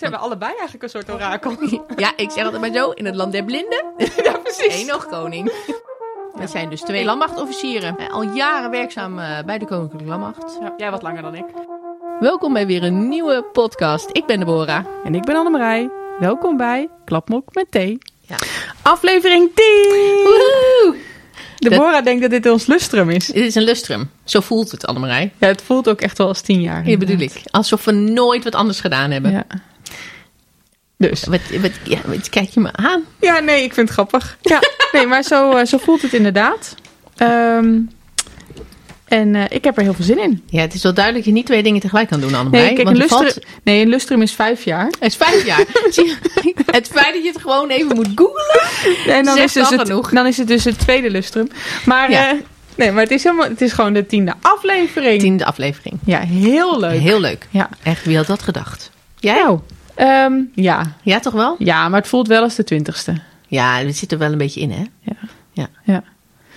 [0.00, 1.56] Ze hebben allebei eigenlijk een soort orakel.
[1.96, 3.84] Ja, ik zeg altijd maar zo, in het land der blinden.
[4.24, 4.80] ja, precies.
[4.80, 5.52] Eén nog koning.
[6.34, 7.98] We zijn dus twee landmachtofficieren.
[7.98, 10.58] Eh, Al jaren werkzaam eh, bij de Koninklijke Landmacht.
[10.60, 11.44] Ja, jij wat langer dan ik.
[12.20, 14.08] Welkom bij weer een nieuwe podcast.
[14.12, 14.84] Ik ben Deborah.
[15.04, 15.90] En ik ben Annemarij.
[16.18, 17.98] Welkom bij Klapmok met thee.
[18.20, 18.36] Ja.
[18.82, 19.66] Aflevering 10!
[20.22, 20.96] Woehoe!
[21.56, 23.26] Deborah denkt dat dit ons lustrum is.
[23.26, 24.10] Dit is een lustrum.
[24.24, 25.32] Zo voelt het, Annemarij.
[25.38, 26.82] Ja, het voelt ook echt wel als 10 jaar.
[26.82, 27.42] Hier bedoel ik.
[27.50, 29.30] Alsof we nooit wat anders gedaan hebben.
[29.30, 29.44] Ja.
[31.08, 31.24] Dus.
[31.24, 33.02] Wat, wat, ja, wat kijk je me aan?
[33.20, 34.38] Ja, nee, ik vind het grappig.
[34.40, 34.58] Ja,
[34.92, 36.74] nee, maar zo, eh, zo voelt het inderdaad.
[37.16, 37.78] Ehm,
[39.04, 40.42] en eh, ik heb er heel veel zin in.
[40.46, 42.66] Ja, het is wel duidelijk dat je niet twee dingen tegelijk kan doen, Annemarij.
[42.66, 44.84] Nee, kijk, want een valt- lustrum, nee, een lustrum is vijf jaar.
[44.86, 45.58] Het is vijf jaar.
[46.66, 48.60] Het feit dat je het gewoon even moet googlen.
[49.06, 50.10] En dan is, dus het, genoeg.
[50.10, 51.48] dan is het dus het tweede lustrum.
[51.84, 52.30] Maar Ja.
[52.30, 52.36] eh,
[52.74, 55.20] nee, maar het is, helemaal, het is gewoon de tiende aflevering.
[55.20, 55.98] Tiende aflevering.
[56.04, 57.00] Ja, heel leuk.
[57.00, 57.46] Heel leuk.
[57.50, 57.68] Ja.
[57.82, 58.90] Echt, wie had dat gedacht?
[59.18, 59.34] Jij?
[59.34, 59.58] Nou,
[60.06, 60.92] ehm, ja.
[61.02, 61.56] Ja, toch wel?
[61.58, 63.14] ja, maar het voelt wel als de twintigste.
[63.48, 64.84] Ja, het zit er wel een beetje in, hè?
[65.00, 65.16] Ja.
[65.52, 65.68] Ja.
[65.84, 66.02] ja.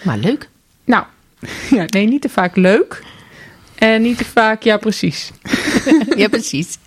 [0.04, 0.50] Maar leuk.
[0.86, 1.04] Nou,
[1.78, 3.04] ja, nee, niet te vaak leuk.
[3.76, 5.32] En niet te vaak, ja, precies.
[6.16, 6.78] ja, precies.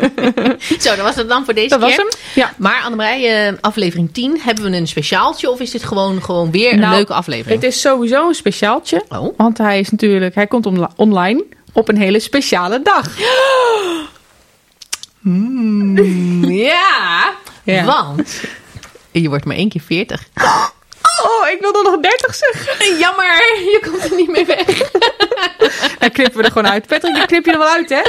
[0.82, 1.88] Zo, dat was het dan voor deze Dat keer.
[1.88, 2.08] was hem.
[2.34, 2.52] Ja.
[2.56, 6.72] Maar Annemarij, eh, aflevering 10, hebben we een speciaaltje of is dit gewoon, gewoon weer
[6.72, 7.62] een Nou, leuke aflevering?
[7.62, 9.04] Het is sowieso een speciaaltje.
[9.08, 9.36] Oh.
[9.36, 13.08] Want hij is natuurlijk, hij komt online op een hele speciale dag.
[16.66, 17.84] Ja, Ja.
[17.84, 18.40] want
[19.12, 20.28] je wordt maar één keer 40.
[21.22, 22.98] Oh, ik wilde nog 30 zeggen.
[22.98, 23.24] Jammer,
[23.58, 24.66] je komt er niet meer weg.
[25.98, 26.86] Dan knippen we er gewoon uit.
[26.86, 28.00] Patrick, die knip je er wel uit, hè?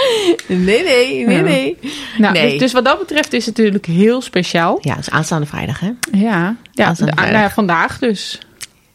[0.55, 1.77] Nee, nee, nee, nee.
[2.17, 2.49] Nou, Nee.
[2.51, 4.77] dus, dus wat dat betreft is het natuurlijk heel speciaal.
[4.81, 5.91] Ja, het is aanstaande vrijdag, hè?
[6.11, 7.29] Ja, ja, nou vrijdag.
[7.41, 8.39] ja vandaag dus.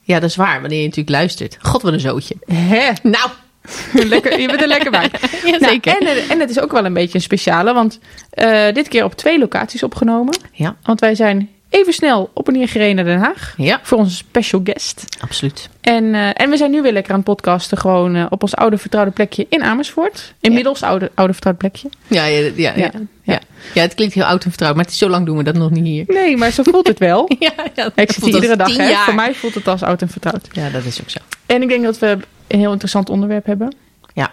[0.03, 1.57] Ja, dat is waar, wanneer je natuurlijk luistert.
[1.63, 2.35] God, wat een zootje.
[2.53, 2.91] Hè?
[3.03, 3.31] Nou,
[3.93, 5.11] Lekker, je bent er lekker bij.
[5.45, 5.97] ja, Nou, zeker.
[6.01, 7.99] en, eh, en het is ook wel een beetje een speciale, want
[8.31, 10.37] eh, dit keer op twee locaties opgenomen.
[10.53, 13.99] Ja, Want wij zijn even snel op en neer gereden naar Den Haag ja, voor
[13.99, 15.05] onze special guest.
[15.21, 15.69] absoluut.
[15.81, 18.79] En, eh, en we zijn nu weer lekker aan het podcasten, gewoon op ons oude
[18.79, 20.35] vertrouwde plekje in Amersfoort.
[20.41, 21.89] Inmiddels oude, oude vertrouwde plekje.
[22.07, 22.91] Ja, ja, ja, ja, Ja,
[23.23, 23.41] ja.
[23.75, 23.83] ja.
[23.83, 25.71] het klinkt heel oud en vertrouwd, maar het is zo lang doen we dat nog
[25.71, 26.05] niet hier.
[26.07, 27.31] Nee, maar zo voelt het wel.
[27.39, 28.95] Ja, ja, Ik zit hier iedere dag, hè.
[28.95, 30.49] Voor mij voelt het als oud en vertrouwd.
[30.53, 31.19] Ja, dat is ook zo.
[31.47, 32.19] En ik denk dat we
[32.53, 33.75] een heel interessant onderwerp hebben.
[34.15, 34.31] Ja.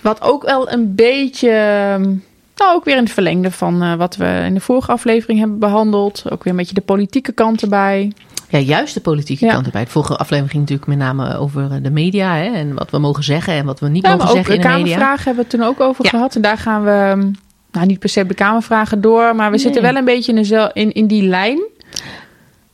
[0.00, 2.02] Wat ook wel een beetje, ehm,
[2.56, 5.58] nou ook weer in het verlengde van eh, wat we in de vorige aflevering hebben
[5.58, 6.22] behandeld.
[6.30, 8.12] Ook weer een beetje de politieke kant erbij.
[8.48, 9.52] Ja, juist de politieke Ja.
[9.52, 9.84] kant erbij.
[9.84, 12.98] De vorige aflevering ging natuurlijk met name over eh, de media hè, en wat we
[12.98, 14.82] mogen zeggen en wat we niet Ja, mogen zeggen de in de media.
[14.84, 16.10] Kamervragen hebben we het toen ook over Ja.
[16.10, 16.34] gehad.
[16.34, 17.30] En daar gaan we, ehm,
[17.72, 20.70] nou niet per se de Kamervragen door, maar we zitten wel een beetje in, dezel-
[20.72, 21.60] in, in die lijn.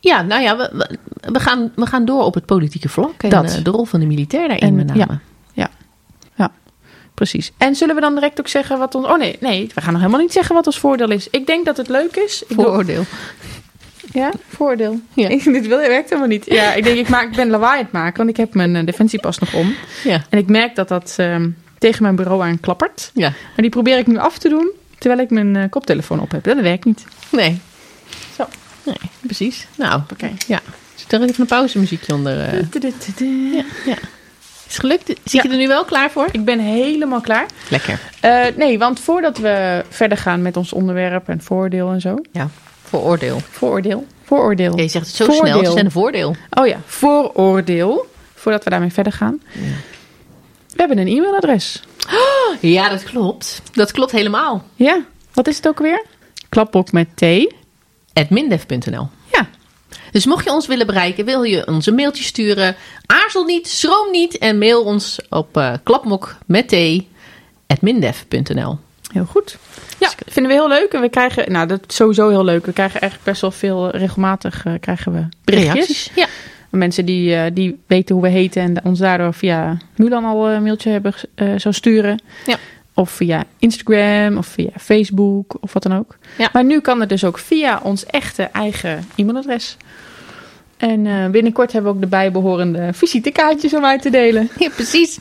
[0.00, 3.55] Ja, nou ja, we, we, gaan, we gaan door op het politieke vlak en Dat.
[3.56, 5.19] eh, de rol van de militair daarin En, met name.
[5.55, 5.71] ja.
[7.15, 7.53] Precies.
[7.59, 9.06] En zullen we dan direct ook zeggen wat ons...
[9.06, 11.28] Oh nee, nee, we gaan nog helemaal niet zeggen wat ons voordeel is.
[11.31, 12.43] Ik denk dat het leuk is.
[12.43, 13.05] Ik doe- Vooroordeel.
[14.12, 15.00] Ja, voordeel.
[15.15, 15.28] Ja.
[15.53, 16.44] Dit wil, werkt helemaal niet.
[16.47, 18.77] Ja, ik denk, ik, maak, ik ben lawaai aan het maken, want ik heb mijn
[18.77, 19.75] eh, defensiepas nog om.
[20.05, 20.25] Ja.
[20.28, 23.11] En ik merk dat dat ehm, tegen mijn bureau aan klappert.
[23.15, 26.31] ja, Maar die probeer ik nu af te doen, terwijl ik mijn eh, koptelefoon op
[26.31, 26.44] heb.
[26.44, 27.05] Dat werkt niet.
[27.31, 27.61] nee.
[28.82, 29.66] Nee, precies.
[29.76, 30.30] Nou, Oké.
[30.46, 30.60] ja.
[30.94, 32.41] Zit er even een pauzemuziekje onder?
[32.41, 32.52] eh?
[33.18, 33.96] Ja, ja.
[34.68, 35.06] Is gelukt?
[35.06, 35.42] Zit Ja.
[35.42, 36.28] je er nu wel klaar voor?
[36.32, 37.46] Ik ben helemaal klaar.
[37.70, 38.00] Lekker.
[38.20, 42.16] Eh, nee, want voordat we verder gaan met ons onderwerp en voordeel en zo.
[42.32, 42.48] Ja,
[42.82, 43.40] vooroordeel.
[43.50, 44.06] Vooroordeel.
[44.24, 44.76] Vooroordeel.
[44.76, 45.46] Ja, je zegt het zo Voordeel.
[45.46, 46.36] snel, het is een voordeel.
[46.50, 48.10] Oh ja, vooroordeel.
[48.34, 49.42] Voordat we daarmee verder gaan.
[50.69, 51.82] We hebben een e-mailadres.
[52.60, 53.62] Ja, dat klopt.
[53.72, 54.64] Dat klopt helemaal.
[54.74, 56.04] Ja, wat is het ook weer?
[56.48, 57.20] Klapbok met T.
[58.28, 59.47] Mindef.nl Ja,
[60.10, 62.76] Dus mocht je ons willen bereiken, wil je ons een mailtje sturen,
[63.06, 67.09] aarzel niet, schroom niet en mail ons op eh klapmok met thee
[67.66, 68.78] at mindef.nl.
[69.12, 69.56] heel goed.
[69.99, 70.93] Ja, vinden we heel leuk.
[70.93, 72.66] En we krijgen, nou dat is sowieso heel leuk.
[72.66, 75.75] We krijgen echt best wel veel, eh, regelmatig eh, krijgen we berichtjes.
[75.75, 76.10] Reacties?
[76.15, 76.26] Ja.
[76.70, 80.91] Mensen die, die weten hoe we heten en ons daardoor via Mulan al een mailtje
[80.91, 81.15] hebben
[81.60, 82.22] zo sturen.
[82.47, 82.56] Ja.
[82.94, 86.16] Of via Instagram of via Facebook of wat dan ook.
[86.38, 86.48] Ja.
[86.52, 89.76] Maar nu kan het dus ook via ons echte eigen e-mailadres.
[90.76, 94.48] En eh, binnenkort hebben we ook de bijbehorende visitekaartjes om uit te delen.
[94.58, 95.19] ja, precies.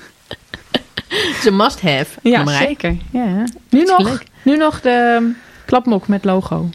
[1.07, 2.19] Het is een must-have.
[2.24, 2.98] Ja, zeker.
[3.12, 3.44] Ja.
[3.69, 4.24] Nu, nog, leuk.
[4.44, 6.69] nu nog de um, klapmok met logo.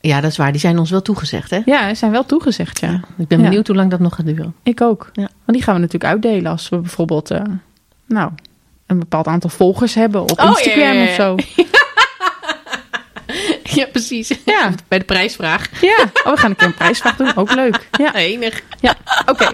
[0.00, 0.50] Ja, dat is waar.
[0.52, 1.60] Die zijn ons wel toegezegd, hè?
[1.64, 3.00] Ja, er zijn wel toegezegd, ja.
[3.18, 3.44] Ik ben Ja.
[3.44, 4.54] benieuwd hoe lang dat nog gaat duren.
[4.62, 5.10] Ik ook.
[5.12, 5.28] Ja.
[5.44, 7.42] Want die gaan we natuurlijk uitdelen als we bijvoorbeeld eh,
[8.06, 8.30] nou,
[8.92, 11.36] een bepaald aantal volgers hebben op Oh, Instagram of zo.
[13.62, 14.32] Ja, precies.
[14.44, 14.70] Ja.
[14.88, 15.80] Bij de prijsvraag.
[15.80, 17.36] Ja, oh, we gaan een keer een prijsvraag doen.
[17.36, 17.88] Ook leuk.
[17.98, 18.62] Ja, Enig.
[18.80, 18.94] ja.
[19.26, 19.48] oké.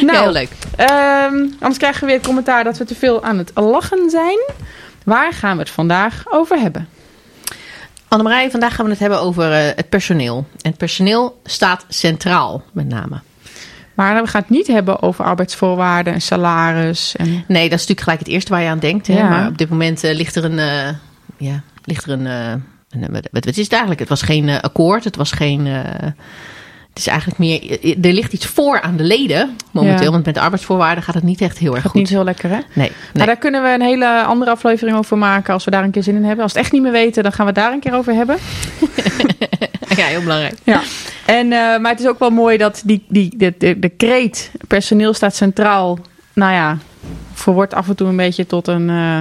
[0.00, 0.48] Nou, heel leuk.
[0.76, 4.38] ehm, anders krijgen we weer het commentaar dat we te veel aan het lachen zijn.
[5.04, 6.88] Waar gaan we het vandaag over hebben?
[8.08, 10.36] Annemarij, vandaag gaan we het hebben over eh, het personeel.
[10.62, 13.20] En het personeel staat centraal, met name.
[13.94, 17.16] Maar we gaan het niet hebben over arbeidsvoorwaarden en salaris.
[17.16, 17.44] En...
[17.48, 19.06] Nee, dat is natuurlijk gelijk het eerste waar je aan denkt.
[19.06, 19.14] Hè?
[19.18, 19.28] Ja.
[19.28, 20.58] Maar op dit moment eh, ligt er een...
[20.58, 20.88] eh,
[21.36, 22.26] ja, ligt er een...
[22.26, 22.52] eh,
[22.90, 24.00] een wat is het eigenlijk?
[24.00, 25.04] Het was geen akkoord.
[25.04, 25.66] Het was geen...
[25.66, 27.78] het is eigenlijk meer...
[28.04, 30.04] Er ligt iets voor aan de leden momenteel.
[30.04, 30.10] Ja.
[30.10, 32.00] Want met de arbeidsvoorwaarden gaat het niet echt heel erg Gaat goed.
[32.00, 32.56] niet heel lekker, hè?
[32.56, 32.90] Nee, nee.
[33.14, 36.02] Maar daar kunnen we een hele andere aflevering over maken als we daar een keer
[36.02, 36.42] zin in hebben.
[36.42, 38.14] Als we het echt niet meer weten, dan gaan we het daar een keer over
[38.14, 38.36] hebben.
[40.00, 40.54] ja, heel belangrijk.
[40.64, 40.82] Ja.
[41.26, 44.50] En, eh, maar het is ook wel mooi dat die, die, de, de, de kreet
[44.68, 45.98] personeel staat centraal.
[46.32, 46.78] Nou ja,
[47.32, 49.20] verwoordt af en toe een beetje tot een, eh,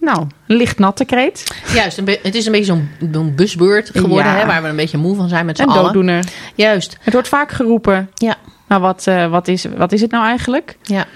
[0.00, 1.54] nou, licht natte kreet.
[1.74, 4.38] Juist, het is een beetje zo'n busbeurt geworden, Ja.
[4.38, 5.82] hè, waar we een beetje moe van zijn met z'n allen.
[5.84, 6.24] dooddoener.
[6.54, 8.10] Juist, Het wordt vaak geroepen.
[8.14, 8.36] ja.
[8.68, 10.76] Nou, wat, eh, wat, is, wat is het nou eigenlijk?
[10.82, 11.06] Ja,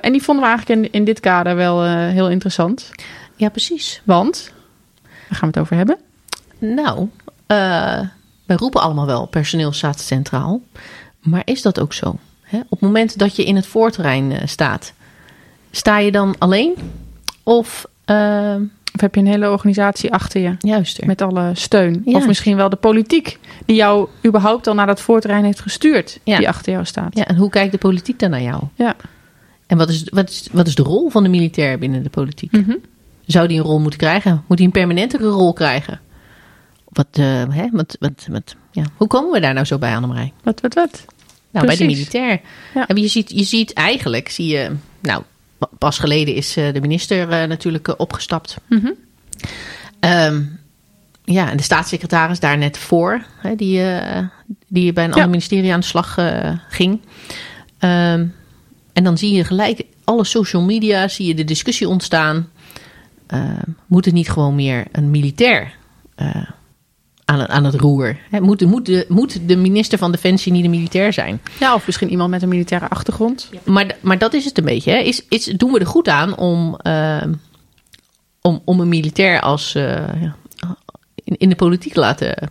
[0.00, 2.90] en die vonden we eigenlijk in, in dit kader wel heel interessant.
[3.36, 4.00] ja precies.
[4.04, 4.52] Want,
[5.02, 5.98] waar gaan we het over hebben?
[6.58, 7.08] Nou,
[7.46, 8.00] eh
[8.46, 10.60] wij roepen allemaal wel personeel staat centraal.
[11.20, 12.16] Maar is dat ook zo?
[12.42, 12.58] Hè?
[12.58, 14.92] Op het moment dat je in het voorterrein eh, staat,
[15.70, 16.74] sta je dan alleen?
[17.42, 18.54] Of eh,
[18.94, 20.56] Of heb je een hele organisatie achter je?
[20.58, 21.04] juist?
[21.04, 22.02] Met alle steun.
[22.04, 26.20] Of misschien wel de politiek die jou überhaupt al naar dat voorterrein heeft gestuurd.
[26.24, 26.38] Ja.
[26.38, 27.16] Die achter jou staat.
[27.16, 28.62] Ja, en hoe kijkt de politiek dan naar jou?
[28.74, 28.96] Ja.
[29.66, 32.52] En wat is, wat, is, wat is de rol van de militair binnen de politiek?
[32.52, 32.74] Mhm.
[33.26, 34.44] Zou die een rol moeten krijgen?
[34.46, 36.00] Moet hij een permanentere rol krijgen?
[36.94, 37.68] Wat, eh, hè?
[37.70, 38.84] Wat, wat, wat, ja.
[38.96, 40.32] Hoe komen we daar nou zo bij, Annemarij?
[40.42, 41.04] Wat, wat, wat?
[41.50, 41.96] Nou, bij de Precies.
[41.96, 42.40] militair.
[42.74, 42.86] Ja.
[42.86, 44.70] En je, ziet, je ziet eigenlijk, zie je,
[45.00, 45.22] nou,
[45.78, 48.56] pas geleden is eh, de minister eh, natuurlijk opgestapt.
[48.68, 48.90] Mhm.
[50.00, 50.42] Ehm,
[51.24, 54.26] ja, en de staatssecretaris daar net voor, hè, die, eh,
[54.68, 55.14] die bij een Ja.
[55.16, 56.18] ander ministerie aan de slag
[56.68, 57.00] ging.
[57.78, 58.26] Ehm,
[58.92, 62.48] en dan zie je gelijk alle social media, zie je de discussie ontstaan.
[63.26, 65.74] Ehm, moet het niet gewoon meer een militair
[66.14, 66.50] eh,
[67.24, 68.16] aan, het- aan het roer?
[68.30, 71.40] Hè, moet, moet, de, moet de minister van Defensie niet een militair zijn?
[71.60, 73.50] Ja, of misschien iemand met een militaire achtergrond.
[73.64, 74.90] Maar, maar dat is het een beetje.
[74.90, 74.98] Hè?
[74.98, 77.32] Is, is, doen we er goed aan om, ehm,
[78.40, 80.22] om, om een militair als, eh,
[81.24, 82.50] in, in de politiek te laten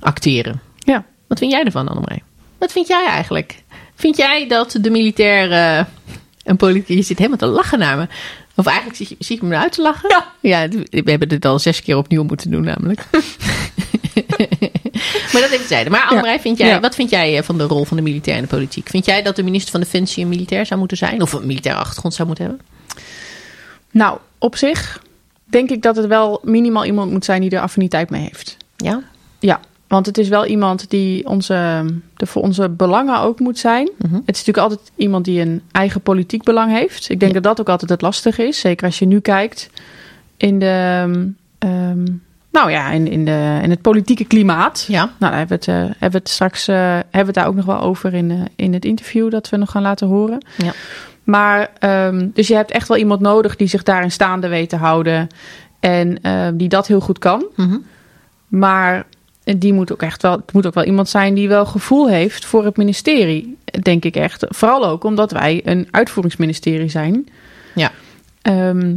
[0.00, 0.60] acteren?
[0.78, 1.04] Ja.
[1.26, 2.22] Wat vind jij ervan, Annemarij?
[2.58, 3.62] Wat vind jij eigenlijk?
[3.94, 5.84] Vind jij dat de militair eh,
[6.44, 6.96] een politiek...
[6.96, 8.06] Je zit helemaal te lachen naar me.
[8.54, 10.08] Of eigenlijk zie, ik me eruit te lachen?
[10.08, 10.26] Ja.
[10.40, 13.06] Ja, we hebben dit al zes keer opnieuw moeten doen namelijk.
[15.32, 15.92] maar dat even zeiden.
[15.92, 18.42] Maar Annemarij, vind jij, wat vind jij eh, van de rol van de militair in
[18.42, 18.88] de politiek?
[18.88, 21.22] Vind jij dat de minister van Defensie een militair zou moeten zijn?
[21.22, 22.64] Of een militaire achtergrond zou moeten hebben?
[23.90, 25.02] Nou, op zich
[25.44, 28.56] denk ik dat het wel minimaal iemand moet zijn die er affiniteit mee heeft.
[28.76, 29.02] Ja?
[29.38, 31.84] Ja, want het is wel iemand die onze,
[32.16, 33.90] de, voor onze belangen ook moet zijn.
[33.98, 34.14] Mhm.
[34.14, 37.08] Het is natuurlijk altijd iemand die een eigen politiek belang heeft.
[37.10, 37.40] Ik denk Ja.
[37.40, 38.60] dat dat ook altijd het lastige is.
[38.60, 39.70] Zeker als je nu kijkt
[40.36, 41.04] in, de,
[41.58, 42.06] ehm,
[42.52, 44.84] nou ja, in, in, de, in het politieke klimaat.
[44.88, 45.04] Ja.
[45.04, 47.46] Nou, daar hebben we het, eh, hebben we het straks eh, hebben we het daar
[47.46, 50.44] ook nog wel over in, eh, in het interview dat we nog gaan laten horen.
[50.56, 50.72] Ja.
[51.24, 54.76] Maar, ehm, dus je hebt echt wel iemand nodig die zich daarin staande weet te
[54.76, 55.26] houden.
[55.80, 57.44] En ehm, die dat heel goed kan.
[57.56, 57.78] Mhm.
[58.48, 59.06] Maar
[59.44, 62.44] die moet ook echt wel, het moet ook wel iemand zijn die wel gevoel heeft
[62.44, 64.44] voor het ministerie, denk ik echt.
[64.48, 67.28] Vooral ook omdat wij een uitvoeringsministerie zijn.
[67.74, 67.90] Ja.
[68.42, 68.96] Ehm,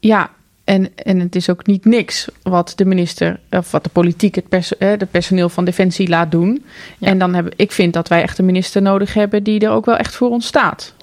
[0.00, 0.30] ja,
[0.70, 4.48] en, en het is ook niet niks wat de minister, of wat de politiek, het
[4.48, 6.64] perso de personeel van Defensie laat doen.
[6.98, 7.06] Ja.
[7.06, 9.84] En dan hebben, ik vind dat wij echt een minister nodig hebben die er ook
[9.84, 10.94] wel echt voor ons staat.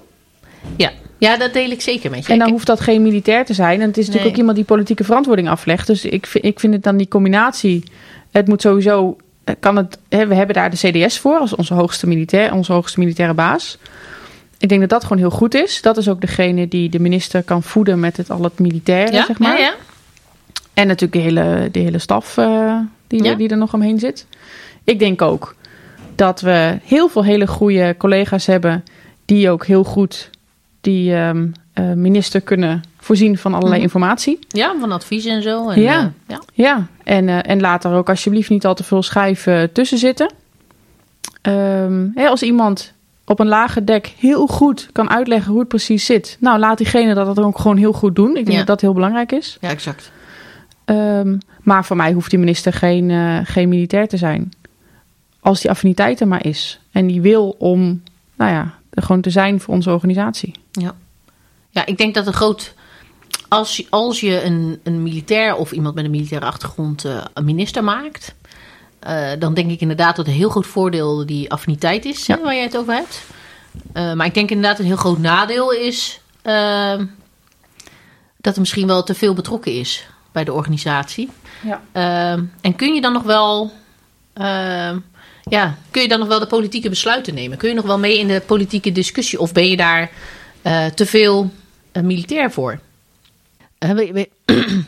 [0.76, 0.90] Ja.
[1.18, 2.32] ja, dat deel ik zeker met je.
[2.32, 3.80] En dan hoeft dat geen militair te zijn.
[3.80, 4.32] En het is natuurlijk Nee.
[4.32, 5.86] ook iemand die politieke verantwoording aflegt.
[5.86, 7.84] Dus ik vind, ik vind het dan die combinatie.
[8.30, 9.16] Het moet sowieso.
[9.60, 12.98] Kan het, hè, we hebben daar de CDS voor als onze hoogste, militair, onze hoogste
[12.98, 13.78] militaire baas.
[14.58, 15.82] Ik denk dat dat gewoon heel goed is.
[15.82, 19.24] Dat is ook degene die de minister kan voeden met het, al het militaire, ja?
[19.24, 19.58] zeg maar.
[19.58, 19.74] Ja, ja.
[20.74, 23.30] En natuurlijk de hele, de hele staf eh, die, Ja.
[23.30, 24.26] er, die er nog omheen zit.
[24.84, 25.54] Ik denk ook
[26.14, 28.84] dat we heel veel hele goede collega's hebben...
[29.24, 30.30] die ook heel goed
[30.80, 33.82] die ehm, eh, minister kunnen voorzien van allerlei Mhm.
[33.84, 34.38] informatie.
[34.48, 35.68] ja, van adviezen en zo.
[35.68, 35.98] En, Ja.
[36.00, 36.40] eh, ja.
[36.52, 40.30] Ja, en, en laat er ook alsjeblieft niet al te veel schijven tussen zitten.
[41.42, 42.92] Ehm, hè, als iemand
[43.28, 46.36] op een lage dek heel goed kan uitleggen hoe het precies zit...
[46.40, 48.28] nou, laat diegene dat dan ook gewoon heel goed doen.
[48.28, 48.56] Ik denk Ja.
[48.56, 49.56] dat dat heel belangrijk is.
[49.60, 50.10] ja, exact.
[50.84, 54.52] Ehm, maar voor mij hoeft die minister geen, eh, geen militair te zijn.
[55.40, 56.80] Als die affiniteit er maar is.
[56.92, 58.02] En die wil om,
[58.36, 60.52] nou ja, er gewoon te zijn voor onze organisatie.
[60.72, 60.94] Ja.
[61.70, 62.74] ja, ik denk dat een groot.
[63.48, 67.84] Als als je een, een militair of iemand met een militaire achtergrond eh, een minister
[67.84, 68.34] maakt,
[69.00, 72.36] eh, dan denk ik inderdaad dat een heel groot voordeel die affiniteit is Ja.
[72.36, 73.22] hè, waar je het over hebt.
[73.92, 76.98] Eh, maar ik denk inderdaad een heel groot nadeel is eh,
[78.36, 81.30] dat er misschien wel te veel betrokken is bij de organisatie.
[81.64, 81.82] Ja.
[81.92, 83.72] Ehm, en kun je dan nog wel.
[84.34, 84.98] ehm,
[85.42, 87.58] ja, kun je dan nog wel de politieke besluiten nemen?
[87.58, 89.40] Kun je nog wel mee in de politieke discussie?
[89.40, 90.10] Of ben je daar
[90.62, 91.50] eh, te veel
[92.02, 92.80] militair voor?
[93.78, 93.90] Eh,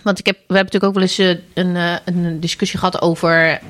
[0.02, 3.02] want ik heb, we hebben natuurlijk ook wel eens eh, een, eh, een discussie gehad
[3.02, 3.60] over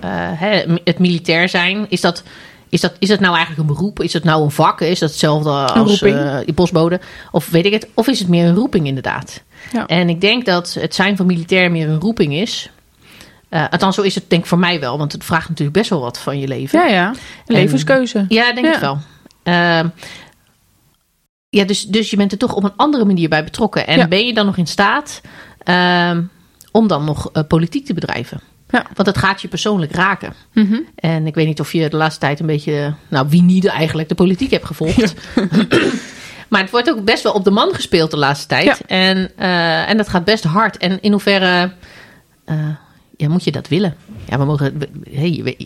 [0.84, 1.86] het militair zijn.
[1.88, 2.22] Is dat,
[2.68, 4.00] is, dat, is dat nou eigenlijk een beroep?
[4.00, 4.80] Is dat nou een vak?
[4.80, 6.00] Is dat hetzelfde als
[6.44, 7.00] die postbode?
[7.30, 7.88] Of weet ik het?
[7.94, 9.42] Of is het meer een roeping inderdaad?
[9.72, 9.86] Ja.
[9.86, 12.70] En ik denk dat het zijn van militair meer een roeping is.
[13.48, 14.98] Althans, zo is het denk ik voor mij wel.
[14.98, 16.78] Want het vraagt natuurlijk best wel wat van je leven.
[16.78, 17.14] Ja, ja.
[17.46, 18.24] Levenskeuze.
[18.28, 18.74] Ja, denk Ja.
[18.74, 18.98] ik wel.
[21.50, 23.86] Ja, dus, dus je bent er toch op een andere manier bij betrokken.
[23.86, 24.08] En Ja.
[24.08, 25.20] ben je dan nog in staat
[25.62, 26.22] ehm,
[26.72, 28.40] om dan nog eh, politiek te bedrijven?
[28.68, 28.86] Ja.
[28.94, 30.34] Want het gaat je persoonlijk raken.
[30.52, 30.78] Mhm.
[30.94, 34.08] En ik weet niet of je de laatste tijd een beetje, nou wie niet eigenlijk,
[34.08, 35.14] de politiek hebt gevolgd.
[36.48, 38.80] maar het wordt ook best wel op de man gespeeld de laatste tijd.
[38.86, 40.76] En, eh, en dat gaat best hard.
[40.76, 41.72] En in hoeverre
[42.44, 42.68] eh,
[43.16, 43.96] ja, moet je dat willen?
[44.30, 44.80] Ja, we mogen.
[45.10, 45.56] Hey,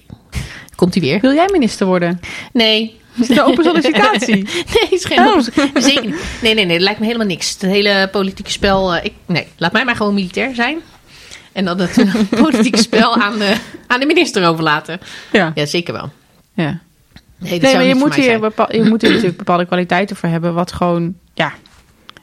[0.76, 1.21] komt hij weer?
[1.21, 2.21] Wil jij minister worden?
[2.52, 3.00] Nee.
[3.21, 4.35] Is het een open sollicitatie?
[4.75, 5.26] Nee, is geen Oh.
[5.37, 6.14] open- Zeker niet.
[6.42, 7.50] Nee, nee, nee, dat lijkt me helemaal niks.
[7.50, 8.94] Het hele politieke spel.
[8.94, 10.78] eh, ik, nee, laat mij maar gewoon militair zijn.
[11.52, 12.04] En dan het
[12.42, 13.56] politieke spel aan de,
[13.87, 15.00] aan de minister overlaten.
[15.33, 15.52] Ja.
[15.54, 16.11] Ja, zeker wel.
[16.54, 16.78] ja.
[17.38, 20.54] Nee, maar je moet, hier bepaal, je moet hier natuurlijk bepaalde kwaliteiten voor hebben.
[20.54, 21.52] Wat gewoon, ja,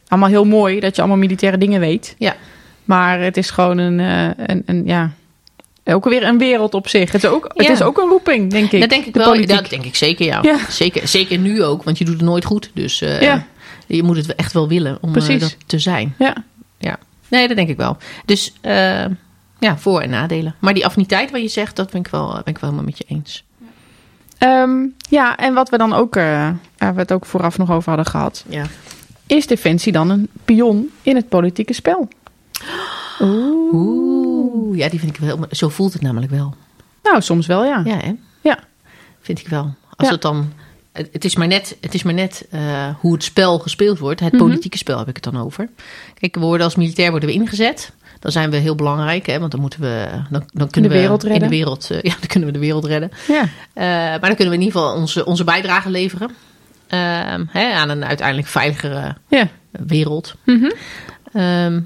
[0.07, 2.15] allemaal heel mooi dat je allemaal militaire dingen weet.
[2.17, 2.35] Ja.
[2.83, 5.11] Maar het is gewoon een, eh, een, een ja,
[5.93, 7.11] ook weer een wereld op zich.
[7.11, 8.79] Het is ook, het is ook een roeping, denk ik.
[8.79, 9.27] Dat denk ik de wel.
[9.31, 9.55] politiek.
[9.55, 10.39] Dat denk ik zeker, ja.
[10.41, 10.57] Ja.
[10.69, 12.71] Zeker, zeker nu ook, want je doet het nooit goed.
[12.73, 13.45] Dus eh, Ja.
[13.87, 16.15] je moet het echt wel willen om eh, dat te zijn.
[16.17, 16.35] Ja.
[16.77, 16.97] Ja.
[17.27, 17.97] Nee, dat denk ik wel.
[18.25, 19.05] Dus eh,
[19.59, 20.55] ja, voor- en nadelen.
[20.59, 22.97] Maar die affiniteit wat je zegt, dat ben ik wel, ben ik wel helemaal met
[22.97, 23.43] je eens.
[24.37, 24.71] Ehm,
[25.09, 28.45] ja, en wat we dan ook, waar we het ook vooraf nog over hadden gehad.
[28.49, 28.63] Ja.
[29.27, 32.07] Is Defensie dan een pion in het politieke spel?
[33.19, 33.73] Oeh.
[33.73, 34.10] Oeh,
[34.83, 35.39] ja, die vind ik wel.
[35.51, 36.55] Zo voelt het namelijk wel.
[37.03, 37.81] Nou, soms wel, ja.
[37.85, 38.13] Ja, hè?
[38.41, 38.59] Ja.
[39.21, 39.73] Vind ik wel.
[39.95, 40.13] Als Ja.
[40.13, 40.53] het dan.
[40.91, 44.19] Het is maar net, het is maar net eh, hoe het spel gespeeld wordt.
[44.19, 44.41] Het Mhm.
[44.43, 45.69] politieke spel heb ik het dan over.
[46.19, 47.91] Kijk, we worden als militair worden we ingezet.
[48.19, 49.39] Dan zijn we heel belangrijk, hè?
[49.39, 50.07] Want dan moeten we.
[50.29, 51.49] Dan, dan kunnen De we wereld in redden.
[51.49, 51.91] de wereld.
[51.91, 53.11] eh, ja, dan kunnen we de wereld redden.
[53.27, 53.41] ja.
[53.73, 56.29] Eh, maar dan kunnen we in ieder geval onze, onze bijdrage leveren.
[56.87, 59.47] Ehm, hè, aan een uiteindelijk veiligere ja.
[59.71, 60.35] wereld.
[61.33, 61.81] Ehm,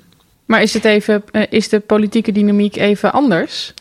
[0.45, 3.73] Maar is, het even, eh, is de politieke dynamiek even anders?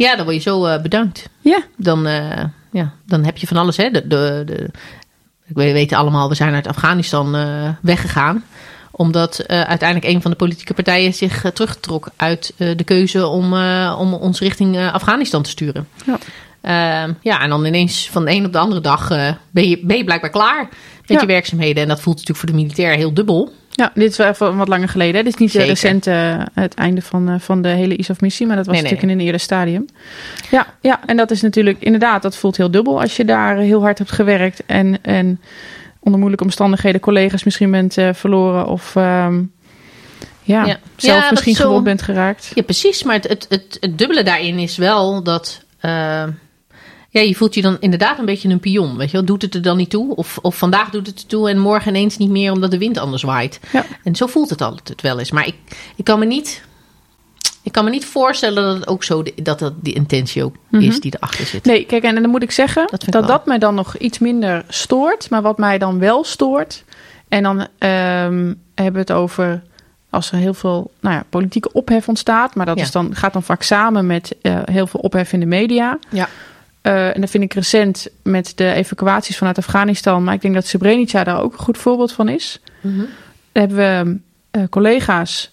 [0.00, 1.28] ja, dan word je zo eh, bedankt.
[1.40, 1.62] Ja.
[1.76, 3.76] dan, eh, ja, dan heb je van alles.
[3.76, 3.90] Hè?
[3.90, 4.70] De, de, de,
[5.46, 8.44] we weten allemaal, we zijn uit Afghanistan eh, weggegaan.
[8.90, 13.54] Omdat uiteindelijk een van de politieke partijen zich terugtrok uit de keuze om,
[13.92, 15.88] om ons richting Afghanistan te sturen.
[16.06, 16.18] Ja.
[16.60, 19.08] Ehm, ja, en dan ineens van de een op de andere dag
[19.50, 20.68] ben, je, ben je blijkbaar klaar
[21.00, 21.20] met Ja.
[21.20, 21.82] je werkzaamheden.
[21.82, 23.52] En dat voelt natuurlijk voor de militair heel dubbel.
[23.80, 25.14] Ja, dit is wel even wat langer geleden.
[25.16, 25.22] hè.
[25.22, 25.66] Dit is niet Zeker.
[25.66, 28.82] de recente, eh, het einde van, eh, van de hele ISAF-missie, maar dat was Nee,
[28.84, 28.92] nee.
[28.92, 29.84] natuurlijk in een eerder stadium.
[30.50, 33.80] Ja, ja, en dat is natuurlijk inderdaad, dat voelt heel dubbel als je daar heel
[33.82, 35.40] hard hebt gewerkt en, en
[36.00, 39.42] onder moeilijke omstandigheden collega's misschien bent eh, verloren of ehm,
[40.42, 40.78] ja, Ja.
[40.96, 42.50] zelf Ja, misschien gewond bent geraakt.
[42.54, 43.02] Ja, precies.
[43.02, 45.64] Maar het, het, het, het dubbele daarin is wel dat.
[47.12, 48.96] Ja, je voelt je dan inderdaad een beetje een pion.
[48.96, 49.26] Weet je wel?
[49.26, 50.14] Doet het er dan niet toe?
[50.16, 52.98] Of, of vandaag doet het er toe en morgen ineens niet meer omdat de wind
[52.98, 53.60] anders waait.
[53.72, 53.84] Ja.
[54.04, 55.30] En zo voelt het altijd wel eens.
[55.30, 55.54] Maar ik,
[55.96, 56.62] ik kan me niet.
[57.62, 60.54] Ik kan me niet voorstellen dat het ook zo de- dat dat die intentie ook
[60.68, 60.82] Mhm.
[60.82, 61.64] is die erachter zit.
[61.64, 64.64] Nee, kijk, en dan moet ik zeggen Dat dat ik mij dan nog iets minder
[64.68, 65.30] stoort.
[65.30, 66.84] Maar wat mij dan wel stoort,
[67.28, 69.62] en dan ehm, hebben we het over
[70.10, 72.54] als er heel veel nou ja, politieke ophef ontstaat.
[72.54, 72.82] Maar dat Ja.
[72.82, 75.98] is dan, gaat dan vaak samen met eh, heel veel ophef in de media.
[76.10, 76.28] Ja.
[76.82, 80.24] Eh, en dat vind ik recent met de evacuaties vanuit Afghanistan.
[80.24, 82.60] Maar ik denk dat Srebrenica daar ook een goed voorbeeld van is.
[82.80, 82.98] Mhm.
[83.52, 84.18] Daar hebben we
[84.50, 85.50] eh, collega's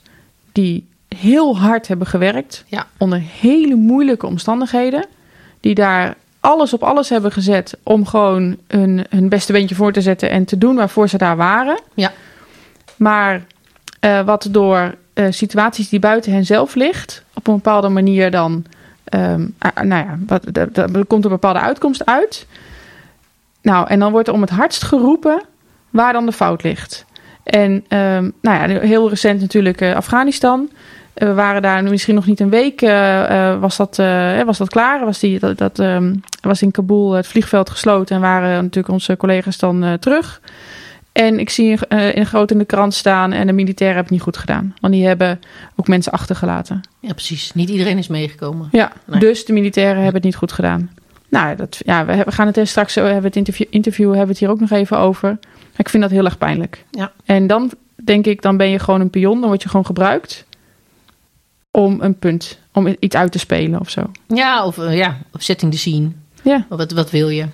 [0.51, 2.63] die heel hard hebben gewerkt.
[2.67, 2.87] Ja.
[2.97, 5.05] Onder hele moeilijke omstandigheden.
[5.59, 10.01] Die daar alles op alles hebben gezet om gewoon hun, hun beste beentje voor te
[10.01, 11.79] zetten en te doen waarvoor ze daar waren.
[11.93, 12.11] Ja.
[12.95, 13.45] Maar
[13.99, 14.95] eh, wat door
[15.29, 18.65] situaties die buiten hen zelf ligt, op een bepaalde manier dan.
[19.57, 22.47] Ah, nou ja, wat, er, komt een bepaalde uitkomst uit.
[23.61, 25.43] Nou, en dan wordt er om het hardst geroepen
[25.89, 27.05] waar dan de fout ligt.
[27.43, 30.69] En ehm, nou ja, heel recent natuurlijk eh, Afghanistan.
[31.13, 33.95] Eh, we waren daar misschien nog niet een week, eh, was, dat,
[34.45, 35.05] was dat klaar.
[35.05, 39.17] Was, die, dat, dat, ehm, was in Kabul het vliegveld gesloten en waren natuurlijk onze
[39.17, 40.41] collega's dan terug.
[41.17, 44.11] En ik zie eh, in groot in de krant staan en de militairen hebben het
[44.25, 44.73] niet goed gedaan.
[44.81, 45.39] Want die hebben
[45.75, 46.81] ook mensen achtergelaten.
[46.99, 47.53] ja, precies.
[47.53, 48.67] Niet iedereen is meegekomen.
[48.71, 49.19] Ja, Nee.
[49.19, 50.91] dus de militairen hebben het niet goed gedaan.
[51.29, 54.25] Nou, dat, ja, we, we gaan het er straks, we hebben het interview, interview hebben
[54.25, 55.39] we het hier ook nog even over.
[55.75, 56.85] Ik vind dat heel erg pijnlijk.
[56.91, 57.11] Ja.
[57.25, 57.71] En dan
[58.03, 60.45] denk ik, dan ben je gewoon een pion, dan word je gewoon gebruikt.
[61.71, 64.11] om een punt, om iets uit te spelen of zo.
[64.27, 66.09] Ja, of eh, ja, of setting the scene.
[66.41, 66.65] Ja.
[66.69, 67.45] Wat, wat wil je?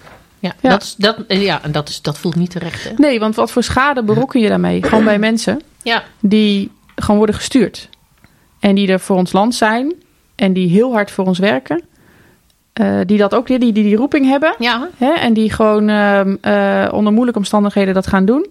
[0.43, 0.69] Ja, Ja.
[0.69, 2.83] Dat, is, dat, eh, ja en dat, is, dat voelt niet terecht.
[2.83, 2.89] Hè?
[2.95, 4.83] Nee, want wat voor schade berokken je daarmee?
[4.87, 7.89] Gewoon bij mensen Ja, die gewoon worden gestuurd.
[8.59, 9.93] En die er voor ons land zijn.
[10.35, 11.83] En die heel hard voor ons werken.
[12.73, 14.55] Eh, die dat ook, die, die, die roeping hebben.
[14.59, 14.89] ja.
[14.97, 15.11] Hè?
[15.13, 18.47] En die gewoon ehm, eh, onder moeilijke omstandigheden dat gaan doen.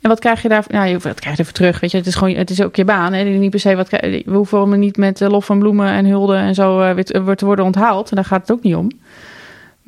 [0.00, 0.64] En wat krijg je daar?
[0.68, 1.80] Nou, je- wat krijg je ervoor terug?
[1.80, 3.12] Weet je, het is gewoon, het is ook je baan.
[3.12, 3.22] Hè?
[3.24, 3.88] Niet per se wat.
[3.90, 7.64] We hoeven me niet met lof van bloemen en hulde en zo weer te worden
[7.64, 8.10] onthaald.
[8.10, 8.90] En daar gaat het ook niet om.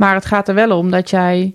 [0.02, 1.52] Maar het gaat er wel om dat jij.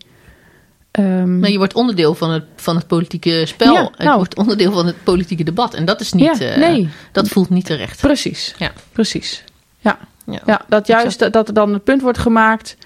[0.91, 3.73] ehm, Maar je wordt onderdeel van het, van het politieke spel.
[3.73, 4.15] Ja, nou.
[4.17, 5.73] wordt onderdeel van het politieke debat.
[5.73, 6.37] En dat is niet.
[6.37, 6.89] Ja, eh, nee.
[7.11, 8.01] Dat voelt niet terecht.
[8.01, 8.55] Precies.
[8.57, 8.71] Ja.
[8.91, 9.43] Precies.
[9.79, 9.97] Ja.
[10.25, 10.41] Ja.
[10.45, 12.77] ja, dat juist dat, dat er dan het punt wordt gemaakt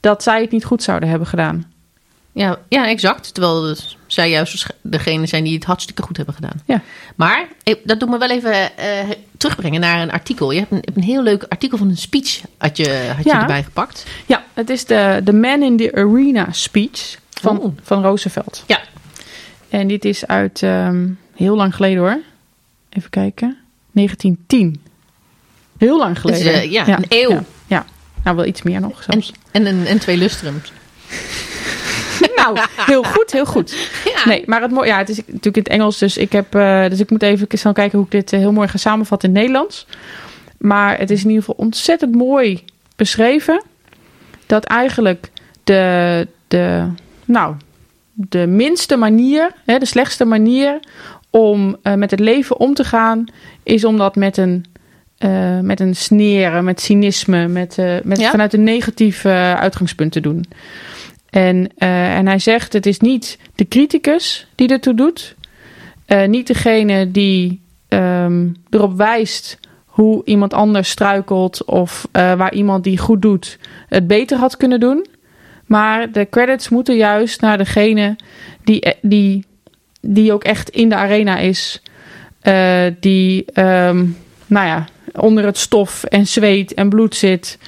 [0.00, 1.69] dat zij het niet goed zouden hebben gedaan.
[2.32, 3.34] Ja, ja, exact.
[3.34, 6.62] Terwijl het- zij juist degene zijn die het hartstikke goed hebben gedaan.
[6.66, 6.82] Ja.
[7.16, 7.48] Maar
[7.84, 10.50] dat doet me wel even eh, terugbrengen naar een artikel.
[10.50, 13.62] Je hebt een, een heel leuk artikel van een speech had je, had je erbij
[13.62, 14.04] gepakt.
[14.26, 17.72] Ja, het is de, de Man in the Arena speech van, Oeh.
[17.82, 18.64] van Roosevelt.
[18.66, 18.80] Ja.
[19.68, 22.20] En dit is uit ehm, heel lang geleden hoor.
[22.90, 23.56] Even kijken.
[23.92, 24.82] 1910.
[25.78, 26.52] Heel lang is, geleden.
[26.52, 27.30] eh, ja, een eeuw.
[27.30, 27.84] Ja, ja.
[28.24, 29.32] nou wel iets meer nog En, zelfs.
[29.50, 30.72] en, een, en twee lustrums.
[32.36, 33.76] nou, heel goed, heel goed.
[34.04, 34.28] Ja.
[34.28, 37.00] Nee, maar het, ja, het is natuurlijk in het Engels, dus ik, heb, eh, dus
[37.00, 39.44] ik moet even snel kijken hoe ik dit eh, heel mooi ga samenvatten in het
[39.44, 39.86] Nederlands.
[40.58, 42.64] Maar het is in ieder geval ontzettend mooi
[42.96, 43.62] beschreven
[44.46, 45.30] dat eigenlijk
[45.64, 46.86] de, de,
[47.24, 47.54] nou,
[48.12, 50.80] de minste manier, hè, de slechtste manier
[51.30, 53.24] om eh, met het leven om te gaan,
[53.62, 54.64] is om dat met een,
[55.18, 58.30] eh, met een sneren, met cynisme, met, met Ja?
[58.30, 60.44] vanuit een negatief uitgangspunt te doen.
[61.30, 65.34] En, eh, en hij zegt: het is niet de criticus die ertoe doet,
[66.06, 72.84] eh, niet degene die ehm, erop wijst hoe iemand anders struikelt of eh, waar iemand
[72.84, 73.58] die goed doet
[73.88, 75.06] het beter had kunnen doen.
[75.66, 78.16] Maar de credits moeten juist naar degene
[78.64, 79.44] die, die,
[80.00, 81.82] die ook echt in de arena is.
[83.00, 84.06] die, ehm,
[84.46, 87.58] nou ja, onder het stof en zweet en bloed zit.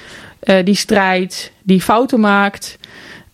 [0.63, 2.77] die strijdt, die fouten maakt.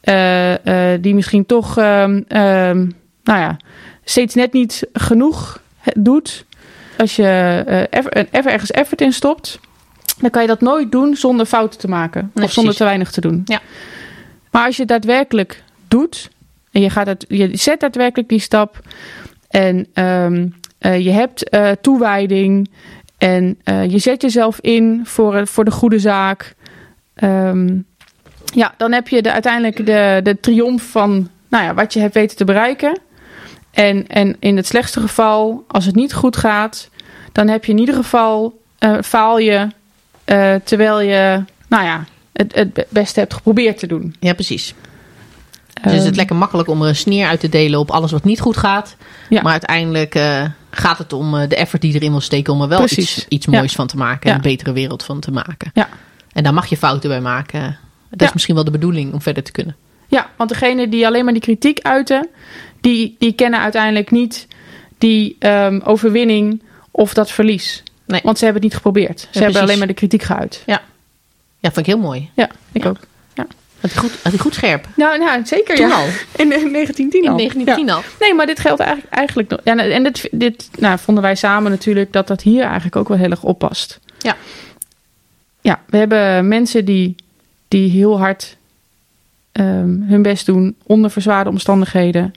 [0.02, 2.78] Eh, eh, die misschien toch, ehm, ehm,
[3.24, 3.58] nou ja,
[4.04, 5.62] steeds net niet genoeg
[5.94, 6.46] doet.
[6.98, 9.60] Als je eh, even, even ergens effort in stopt,
[10.20, 12.32] dan kan je dat nooit doen zonder fouten te maken.
[12.34, 12.78] Nee, of zonder precies.
[12.78, 13.42] te weinig te doen.
[13.46, 13.62] Ja.
[14.52, 16.30] Maar als je het daadwerkelijk doet,
[16.72, 18.80] en je, gaat het, je zet daadwerkelijk die stap,
[19.50, 22.70] en ehm, eh, je hebt eh, toewijding,
[23.20, 26.56] en eh, je zet jezelf in voor, eh, voor de goede zaak,
[27.14, 27.78] ehm,
[28.54, 32.14] ja, dan heb je de, uiteindelijk de, de triomf van nou ja, wat je hebt
[32.14, 33.00] weten te bereiken.
[33.72, 36.90] En, en in het slechtste geval, als het niet goed gaat,
[37.32, 39.68] dan heb je in ieder geval eh, faal je
[40.26, 44.16] eh, terwijl je nou ja, het, het beste hebt geprobeerd te doen.
[44.20, 44.74] Ja, precies.
[45.84, 48.12] Dus is Ehm, het lekker makkelijk om er een sneer uit te delen op alles
[48.12, 48.96] wat niet goed gaat.
[49.30, 49.42] Ja.
[49.42, 52.68] Maar uiteindelijk eh, gaat het om de effort die je erin wil steken om er
[52.68, 53.18] wel Precies.
[53.18, 53.52] iets, iets Ja.
[53.58, 54.22] moois van te maken.
[54.22, 54.36] En Ja.
[54.36, 55.72] een betere wereld van te maken.
[55.74, 55.90] Ja.
[56.34, 57.78] En daar mag je fouten bij maken.
[58.10, 58.26] Dat Ja.
[58.26, 59.76] is misschien wel de bedoeling om verder te kunnen.
[60.08, 62.28] Ja, want degene die alleen maar die kritiek uiten,
[62.82, 64.48] die, die kennen uiteindelijk niet
[64.98, 67.84] die ehm, overwinning of dat verlies.
[68.06, 68.22] Nee.
[68.24, 69.28] Want ze hebben het niet geprobeerd.
[69.32, 70.64] Ze hebben alleen maar de kritiek geuit.
[70.66, 70.82] Ja,
[71.62, 72.30] vind ik heel mooi.
[72.34, 72.90] Ja, ik Ja.
[72.90, 72.98] ook.
[73.82, 74.88] Had hij goed, had hij goed scherp.
[74.96, 75.96] Nou, nou zeker Toen ja.
[75.96, 76.06] al.
[76.36, 77.38] In, in 1910 In al.
[77.38, 77.94] 1910 Ja.
[77.94, 78.02] al.
[78.20, 79.60] Nee, maar dit geldt eigenlijk, eigenlijk nog.
[79.64, 83.18] Ja, en dit, dit nou, vonden wij samen natuurlijk dat dat hier eigenlijk ook wel
[83.18, 84.00] heel erg oppast.
[84.18, 84.36] Ja.
[85.62, 87.16] Ja, we hebben mensen die,
[87.70, 88.58] die heel hard
[89.52, 92.34] ehm, hun best doen onder verzwaarde omstandigheden.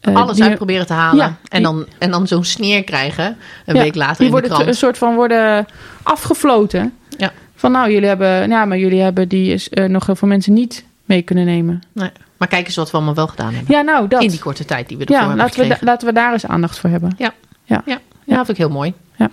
[0.00, 1.18] Eh, Alles uit proberen te halen.
[1.26, 3.36] Ja, en, dan, en dan zo'n sneer krijgen.
[3.66, 4.66] Een Ja, week later die in de worden krant.
[4.68, 5.66] een soort van worden
[6.02, 6.92] afgefloten.
[7.18, 7.32] Ja.
[7.54, 10.52] Van nou, jullie hebben, ja, maar jullie hebben die is, eh, nog heel veel mensen
[10.52, 11.82] niet mee kunnen nemen.
[11.92, 12.10] Nee.
[12.36, 13.74] Maar kijk eens wat we allemaal wel gedaan hebben.
[13.74, 14.22] Ja, nou dat.
[14.22, 16.46] In die korte tijd die we ervoor ja, hebben laten we, laten we daar eens
[16.46, 17.14] aandacht voor hebben.
[17.18, 17.32] Ja.
[17.64, 17.82] Ja.
[17.86, 17.98] Ja,
[18.36, 18.92] dat vind ik heel mooi.
[19.16, 19.30] Ja.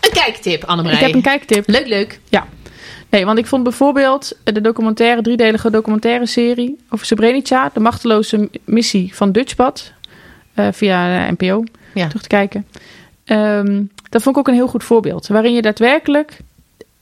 [0.00, 0.98] Een kijktip, Annemarij.
[0.98, 1.68] Ik heb een kijktip.
[1.68, 2.20] Leuk, leuk.
[2.28, 2.46] Ja.
[3.14, 9.14] Nee, want ik vond bijvoorbeeld de documentaire, driedelige documentaire serie over Srebrenica, de machteloze missie
[9.14, 9.92] van Dutchbad,
[10.54, 12.06] eh, via de NPO, Ja.
[12.06, 12.66] terug te kijken.
[13.24, 16.38] Ehm, dat vond ik ook een heel goed voorbeeld, waarin je daadwerkelijk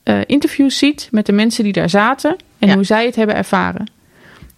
[0.03, 2.73] eh, interviews ziet met de mensen die daar zaten en Ja.
[2.73, 3.91] hoe zij het hebben ervaren.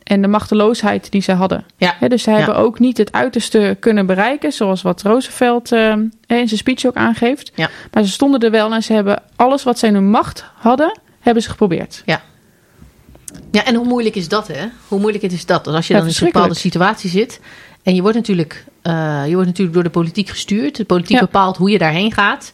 [0.03, 1.65] En de machteloosheid die ze hadden.
[1.77, 1.95] Ja.
[2.07, 5.89] Dus ze hebben ook niet het uiterste kunnen bereiken, zoals wat Roosevelt eh,
[6.27, 7.51] in zijn speech ook aangeeft.
[7.55, 7.69] Ja.
[7.93, 10.99] Maar ze stonden er wel en ze hebben alles wat zij in hun macht hadden,
[11.25, 12.03] hebben ze geprobeerd.
[12.05, 14.65] Ja, en hoe moeilijk is dat, hè?
[14.87, 15.63] Hoe moeilijk het is dat?
[15.65, 17.39] Dus als je Ja, dan in een bepaalde situatie zit...
[17.83, 20.75] en je wordt natuurlijk, eh, je wordt natuurlijk door de politiek gestuurd.
[20.75, 21.21] De politiek Ja.
[21.21, 22.53] bepaalt hoe je daarheen gaat.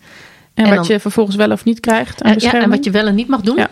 [0.54, 2.64] En, En wat dan- je vervolgens wel of niet krijgt aan En, ja, bescherming.
[2.72, 3.58] en wat je wel en niet mag doen.
[3.58, 3.70] Ja.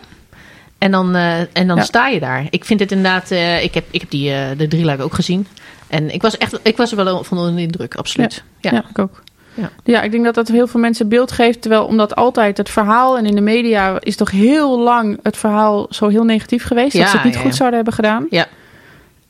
[0.78, 1.82] En dan, eh, en dan Ja.
[1.82, 2.46] sta je daar.
[2.50, 3.30] Ik vind het inderdaad...
[3.30, 5.46] eh, ik, heb, ik heb die, eh, de drie ook gezien.
[5.88, 8.42] En ik was, echt, ik was er wel van onder de indruk, absoluut.
[8.60, 8.70] Ja.
[8.72, 9.22] Ja, ik ook.
[9.60, 9.70] Ja.
[9.84, 10.02] Ja.
[10.02, 11.60] ik denk dat dat heel veel mensen beeld geeft.
[11.60, 15.86] Terwijl omdat altijd het verhaal en in de media is toch heel lang het verhaal
[15.90, 16.92] zo heel negatief geweest.
[16.92, 18.26] Ja, dat ze het niet ja, goed zouden hebben gedaan.
[18.30, 18.46] Ja.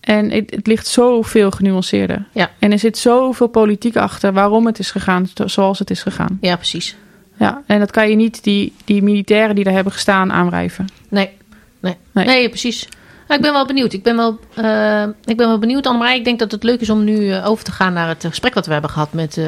[0.01, 2.27] En het, het ligt zoveel genuanceerder.
[2.33, 2.51] Ja.
[2.59, 6.39] En er zit zoveel politiek achter waarom het is gegaan zo- zoals het is gegaan.
[6.41, 6.97] ja, precies.
[7.37, 10.87] Ja, en dat kan je niet die, die militairen die daar hebben gestaan aanwrijven.
[11.09, 11.31] Nee,
[11.81, 11.97] nee.
[12.13, 12.27] Nee.
[12.27, 12.49] nee.
[12.49, 12.89] precies.
[13.29, 13.93] Nou, ik ben wel benieuwd.
[13.93, 16.17] Ik ben wel, eh, ik ben wel benieuwd, Annemarij.
[16.17, 18.55] Ik denk dat het leuk is om nu eh, over te gaan naar het gesprek
[18.55, 19.45] wat we hebben gehad met eh,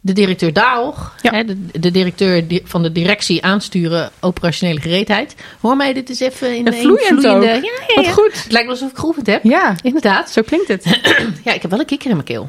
[0.00, 1.14] de directeur Daog.
[1.22, 1.30] Ja.
[1.30, 5.34] Hè, de, de directeur di- van de directie aansturen operationele gereedheid.
[5.60, 7.46] Hoor mij dit eens even in Ja, een vloeiend vloeiende...
[7.46, 8.10] Ja, ja, Wat ja.
[8.12, 8.42] goed.
[8.42, 9.44] Het lijkt wel alsof ik geoefend heb.
[9.44, 10.30] Ja, Inderdaad.
[10.30, 10.84] zo klinkt het.
[11.44, 12.48] Ja, ik heb wel een kikker in mijn keel.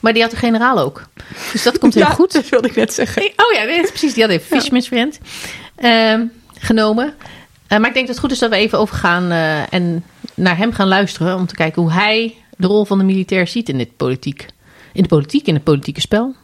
[0.00, 1.02] Maar die had de generaal ook.
[1.52, 2.32] Dus dat komt heel Ja, goed.
[2.32, 3.22] dat wilde ik net zeggen.
[3.22, 4.14] Oh ja, nee, precies.
[4.14, 5.18] Die had even Fisherman's Friend
[6.58, 7.14] genomen.
[7.66, 10.56] Eh, maar ik denk dat het goed is dat we even overgaan eh, en naar
[10.56, 11.36] hem gaan luisteren.
[11.36, 14.46] Om te kijken hoe hij de rol van de militair ziet in dit politiek.
[14.92, 16.34] In de politiek, in het politieke spel.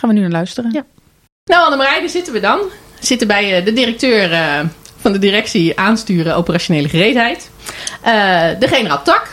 [0.00, 0.72] Gaan we nu naar luisteren.
[0.72, 0.84] Ja.
[1.44, 2.58] Nou, Annemarij, daar zitten we dan.
[3.00, 4.60] We zitten bij eh, de directeur eh,
[4.96, 7.50] van de directie aansturen operationele gereedheid.
[8.00, 8.12] Eh,
[8.58, 9.28] de generaal Tak.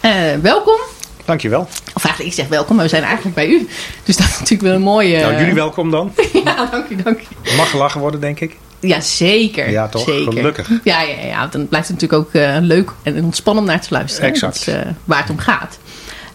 [0.00, 0.76] Eh, welkom.
[1.24, 1.60] Dankjewel.
[1.94, 3.68] Of eigenlijk, ik zeg welkom, maar we zijn eigenlijk bij u.
[4.04, 5.20] Dus dat is natuurlijk wel een mooie...
[5.20, 6.12] Nou, jullie welkom dan.
[6.44, 7.56] Ja, dank u, dank u.
[7.56, 8.56] Mag gelachen worden, denk ik.
[8.80, 9.70] Ja, zeker.
[9.70, 10.04] Ja, toch?
[10.04, 10.32] Zeker.
[10.32, 10.70] Gelukkig.
[10.84, 13.88] Ja, ja, ja, dan blijft het natuurlijk ook eh, leuk en ontspannen om naar te
[13.90, 14.28] luisteren.
[14.28, 14.64] Exact.
[14.64, 15.78] Dat is eh, waar het om gaat.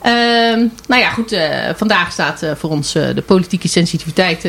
[0.03, 1.31] Ehm, nou ja, goed.
[1.31, 4.47] eh, vandaag staat eh, voor ons eh, de politieke sensitiviteit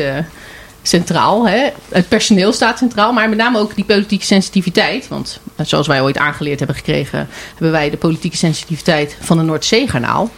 [0.81, 1.47] centraal.
[1.47, 1.69] Hè?
[1.89, 5.07] Het personeel staat centraal, maar met name ook die politieke sensitiviteit.
[5.07, 10.29] Want zoals wij ooit aangeleerd hebben gekregen, hebben wij de politieke sensitiviteit van de Noordzeegarnaal.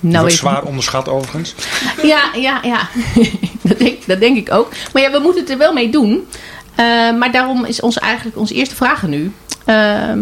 [0.00, 1.54] Nou wordt even- zwaar onderschat overigens.
[2.02, 2.88] ja, ja, ja.
[3.68, 4.72] dat, denk, dat denk ik ook.
[4.92, 6.26] Maar ja, we moeten het er wel mee doen.
[6.74, 9.32] Eh, maar daarom is ons eigenlijk onze eerste vraag aan u.
[9.64, 10.12] Eh,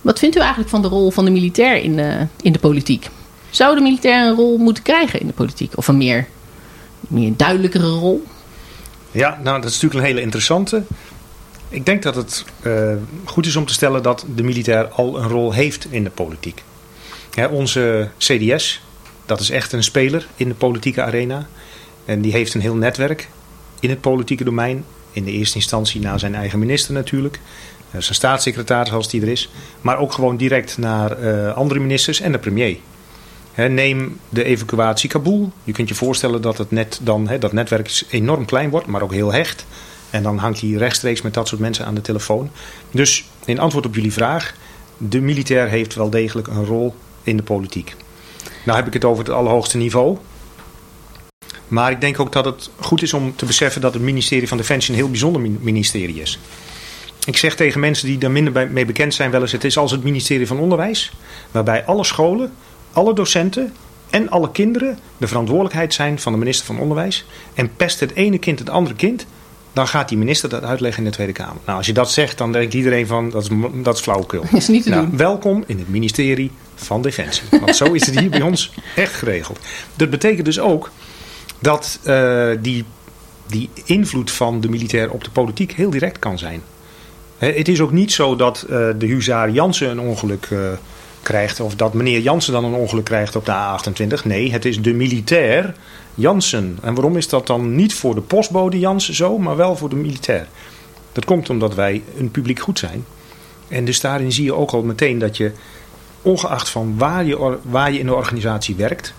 [0.00, 3.08] wat vindt u eigenlijk van de rol van de militair in de, in de politiek?
[3.54, 5.76] Zou de militair een rol moeten krijgen in de politiek?
[5.76, 6.26] Of een meer,
[7.00, 8.24] meer duidelijkere rol?
[9.10, 10.82] Ja, nou, dat is natuurlijk een hele interessante.
[11.68, 15.28] Ik denk dat het eh, goed is om te stellen dat de militair al een
[15.28, 16.62] rol heeft in de politiek.
[17.50, 18.82] Onze CDS,
[19.26, 21.46] dat is echt een speler in de politieke arena.
[22.04, 23.28] En die heeft een heel netwerk
[23.80, 24.84] in het politieke domein.
[25.12, 27.40] In de eerste instantie naar zijn eigen minister natuurlijk.
[27.90, 29.50] Eh, zijn staatssecretaris als die er is.
[29.80, 32.78] Maar ook gewoon direct naar eh, andere ministers en de premier.
[33.56, 35.52] Neem de evacuatie Kabul.
[35.64, 39.12] Je kunt je voorstellen dat het net dan, dat netwerk enorm klein wordt, maar ook
[39.12, 39.66] heel hecht.
[40.10, 42.50] En dan hangt hij rechtstreeks met dat soort mensen aan de telefoon.
[42.90, 44.54] Dus in antwoord op jullie vraag,
[44.98, 47.96] de militair heeft wel degelijk een rol in de politiek.
[48.64, 50.18] Nou heb ik het over het allerhoogste niveau.
[51.68, 54.56] Maar ik denk ook dat het goed is om te beseffen dat het ministerie van
[54.56, 56.38] Defensie een heel bijzonder min- ministerie is.
[57.26, 59.90] Ik zeg tegen mensen die daar minder mee bekend zijn wel eens, het is als
[59.90, 61.12] het ministerie van Onderwijs,
[61.50, 62.52] waarbij alle scholen,
[62.94, 63.72] alle docenten
[64.10, 67.24] en alle kinderen de verantwoordelijkheid zijn van de minister van Onderwijs.
[67.54, 69.26] En pest het ene kind het andere kind,
[69.72, 71.56] dan gaat die minister dat uitleggen in de Tweede Kamer.
[71.64, 73.48] Nou, als je dat zegt, dan denkt iedereen van, dat is,
[73.82, 74.44] dat is flauwekul.
[74.52, 75.16] Is niet te Nou, doen.
[75.16, 77.42] welkom in het ministerie van Defensie.
[77.50, 79.58] Want zo is het hier bij ons echt geregeld.
[79.96, 80.90] Dat betekent dus ook
[81.58, 82.84] dat eh, die,
[83.46, 86.62] die invloed van de militair op de politiek heel direct kan zijn.
[87.38, 90.58] Het is ook niet zo dat eh, de huzaar Jansen een ongeluk eh,
[91.24, 91.60] krijgt...
[91.60, 94.24] of dat meneer Jansen dan een ongeluk krijgt op de A28.
[94.24, 95.74] Nee, het is de militair
[96.14, 96.78] Jansen.
[96.82, 99.96] En waarom is dat dan niet voor de postbode Jansen zo, maar wel voor de
[99.96, 100.48] militair?
[101.12, 103.04] Dat komt omdat wij een publiek goed zijn.
[103.68, 105.52] En dus daarin zie je ook al meteen dat je,
[106.22, 109.14] ongeacht van waar je, waar je in de organisatie werkt,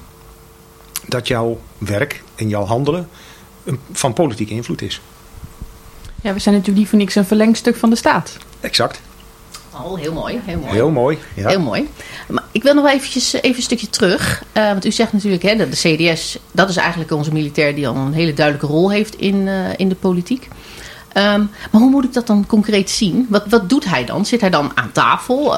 [1.08, 3.10] dat jouw werk en jouw handelen
[3.92, 5.02] van politieke invloed is.
[6.22, 8.38] Ja, we zijn natuurlijk niet voor niks een verlengstuk van de staat.
[8.60, 9.02] Exact.
[9.84, 10.40] Oh, heel mooi.
[10.46, 10.72] Heel mooi.
[10.72, 11.18] Heel mooi.
[11.34, 11.48] Ja.
[11.48, 11.90] Heel mooi.
[12.28, 14.44] Maar ik wil nog wel eventjes, eh, even een stukje terug.
[14.52, 17.88] Eh, want u zegt natuurlijk, hè, dat de CDS, dat is eigenlijk onze militair die
[17.88, 20.48] al een hele duidelijke rol heeft in, eh, in de politiek.
[21.12, 23.26] Ehm, maar hoe moet ik dat dan concreet zien?
[23.30, 24.26] Wat, wat doet hij dan?
[24.26, 25.56] Zit hij dan aan tafel?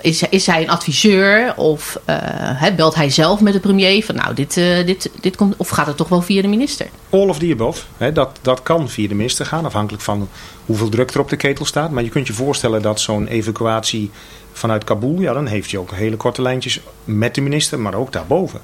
[0.00, 1.56] Is, is hij een adviseur?
[1.56, 5.54] Of eh, belt hij zelf met de premier van nou, dit, eh, dit, dit komt.
[5.56, 6.86] Of gaat het toch wel via de minister?
[7.10, 7.82] All of the above.
[7.96, 10.28] Hè, dat, dat kan via de minister gaan, afhankelijk van
[10.66, 11.90] hoeveel druk er op de ketel staat.
[11.90, 14.10] Maar je kunt je voorstellen dat zo'n evacuatie
[14.52, 18.12] vanuit Kabul, ja, dan heeft hij ook hele korte lijntjes met de minister, maar ook
[18.12, 18.60] daarboven.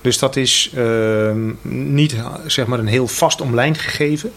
[0.00, 1.52] Dus dat is ehm,
[1.94, 4.32] niet zeg maar, een heel vast omlijnd gegeven.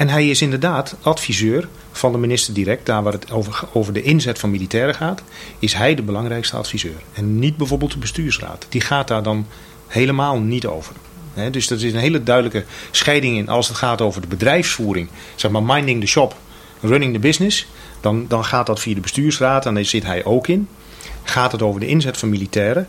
[0.00, 4.02] En hij is inderdaad adviseur van de minister direct, daar waar het over, over de
[4.02, 5.22] inzet van militairen gaat,
[5.58, 7.02] is hij de belangrijkste adviseur.
[7.12, 8.66] En niet bijvoorbeeld de bestuursraad.
[8.68, 9.46] Die gaat daar dan
[9.86, 10.94] helemaal niet over.
[11.50, 15.08] Dus er is een hele duidelijke scheiding in als het gaat over de bedrijfsvoering.
[15.34, 16.36] Zeg maar minding the shop,
[16.80, 17.66] running the business.
[18.00, 20.68] Dan, dan gaat dat via de bestuursraad en daar zit hij ook in.
[21.22, 22.88] Gaat het over de inzet van militairen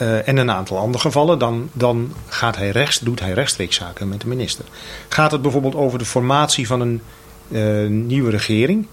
[0.00, 4.08] uh, en een aantal andere gevallen, dan, dan gaat hij rechts, doet hij rechtstreeks zaken
[4.08, 4.64] met de minister.
[5.08, 7.02] Gaat het bijvoorbeeld over de formatie van een
[7.48, 8.86] uh, nieuwe regering,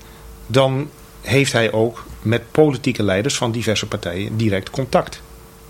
[0.48, 0.90] dan
[1.22, 5.22] heeft hij ook met politieke leiders van diverse partijen direct contact.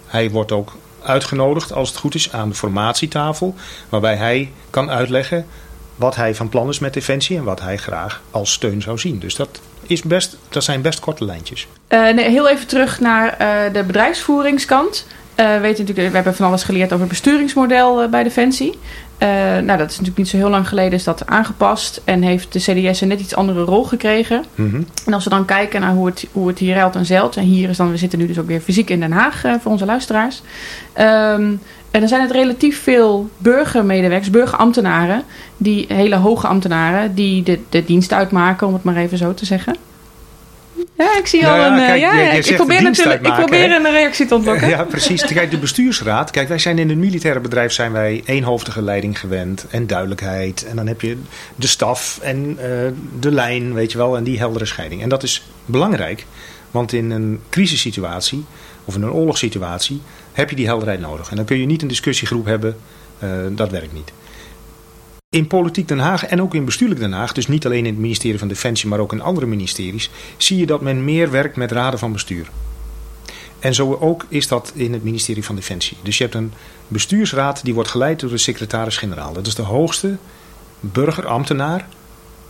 [0.05, 3.55] Hij wordt ook uitgenodigd, als het goed is, aan de formatietafel,
[3.89, 5.45] waarbij hij kan uitleggen
[5.95, 9.19] wat hij van plan is met Defensie en wat hij graag als steun zou zien.
[9.19, 11.67] Dus dat, is best, dat zijn best korte lijntjes.
[11.89, 13.37] Uh, nee, heel even terug naar
[13.73, 15.05] de bedrijfsvoeringskant.
[15.39, 18.77] Uh, we, weten natuurlijk, we hebben van alles geleerd over het besturingsmodel bij Defensie.
[19.19, 22.59] nou, dat is natuurlijk niet zo heel lang geleden is dat aangepast en heeft de
[22.59, 24.43] CDS een net iets andere rol gekregen.
[24.55, 24.87] Mm -hmm.
[25.05, 27.43] En als we dan kijken naar hoe het, hoe het hier ruilt en zeilt, en
[27.43, 29.85] hier is dan, we zitten nu dus ook weer fysiek in Den Haag voor onze
[29.85, 30.41] luisteraars.
[30.97, 31.59] Um,
[31.91, 35.23] en dan zijn het relatief veel burgermedewerkers, burgerambtenaren,
[35.57, 39.45] die hele hoge ambtenaren, die de, de dienst uitmaken, om het maar even zo te
[39.45, 39.75] zeggen.
[40.97, 41.79] Ja, ik zie Nou al ja, een.
[41.79, 44.67] eh, kijk, ja, je- je ja, ik probeer natuurlijk ik probeer een reactie te ontlokken.
[44.69, 45.25] Ja, precies.
[45.25, 46.31] Kijk, de bestuursraad.
[46.31, 50.65] Kijk, wij zijn in het militaire bedrijf zijn wij eenhoofdige leiding gewend en duidelijkheid.
[50.65, 51.17] En dan heb je
[51.55, 52.67] de staf en eh,
[53.19, 55.01] de lijn, weet je wel, en die heldere scheiding.
[55.01, 56.25] En dat is belangrijk,
[56.71, 58.45] want in een crisissituatie
[58.85, 60.01] of in een oorlogssituatie
[60.33, 61.29] heb je die helderheid nodig.
[61.29, 62.77] En dan kun je niet een discussiegroep hebben,
[63.19, 64.11] eh, dat werkt niet.
[65.29, 68.01] In Politiek Den Haag en ook in Bestuurlijk Den Haag, dus niet alleen in het
[68.01, 71.71] ministerie van Defensie, maar ook in andere ministeries, zie je dat men meer werkt met
[71.71, 72.49] raden van bestuur.
[73.59, 75.97] En zo ook is dat in het ministerie van Defensie.
[76.03, 76.53] Dus je hebt een
[76.87, 79.33] bestuursraad die wordt geleid door de secretaris-generaal.
[79.33, 80.17] Dat is de hoogste
[80.79, 81.87] burgerambtenaar.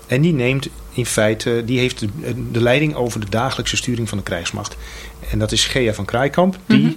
[0.07, 2.07] En die neemt in feite, die heeft de,
[2.51, 4.77] de leiding over de dagelijkse sturing van de krijgsmacht.
[5.31, 6.91] En dat is Gea van Kraaikamp, die Mhm.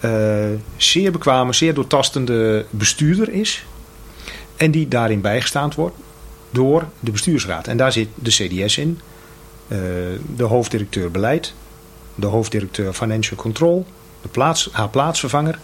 [0.00, 3.64] eh, zeer bekwame, zeer doortastende bestuurder is.
[4.56, 5.96] En die daarin bijgestaan wordt
[6.50, 7.66] door de bestuursraad.
[7.66, 9.00] En daar zit de CDS in,
[9.68, 9.78] eh,
[10.36, 11.54] de hoofddirecteur beleid,
[12.14, 13.86] de hoofddirecteur Financial Control,
[14.22, 15.58] de plaats, haar plaatsvervanger.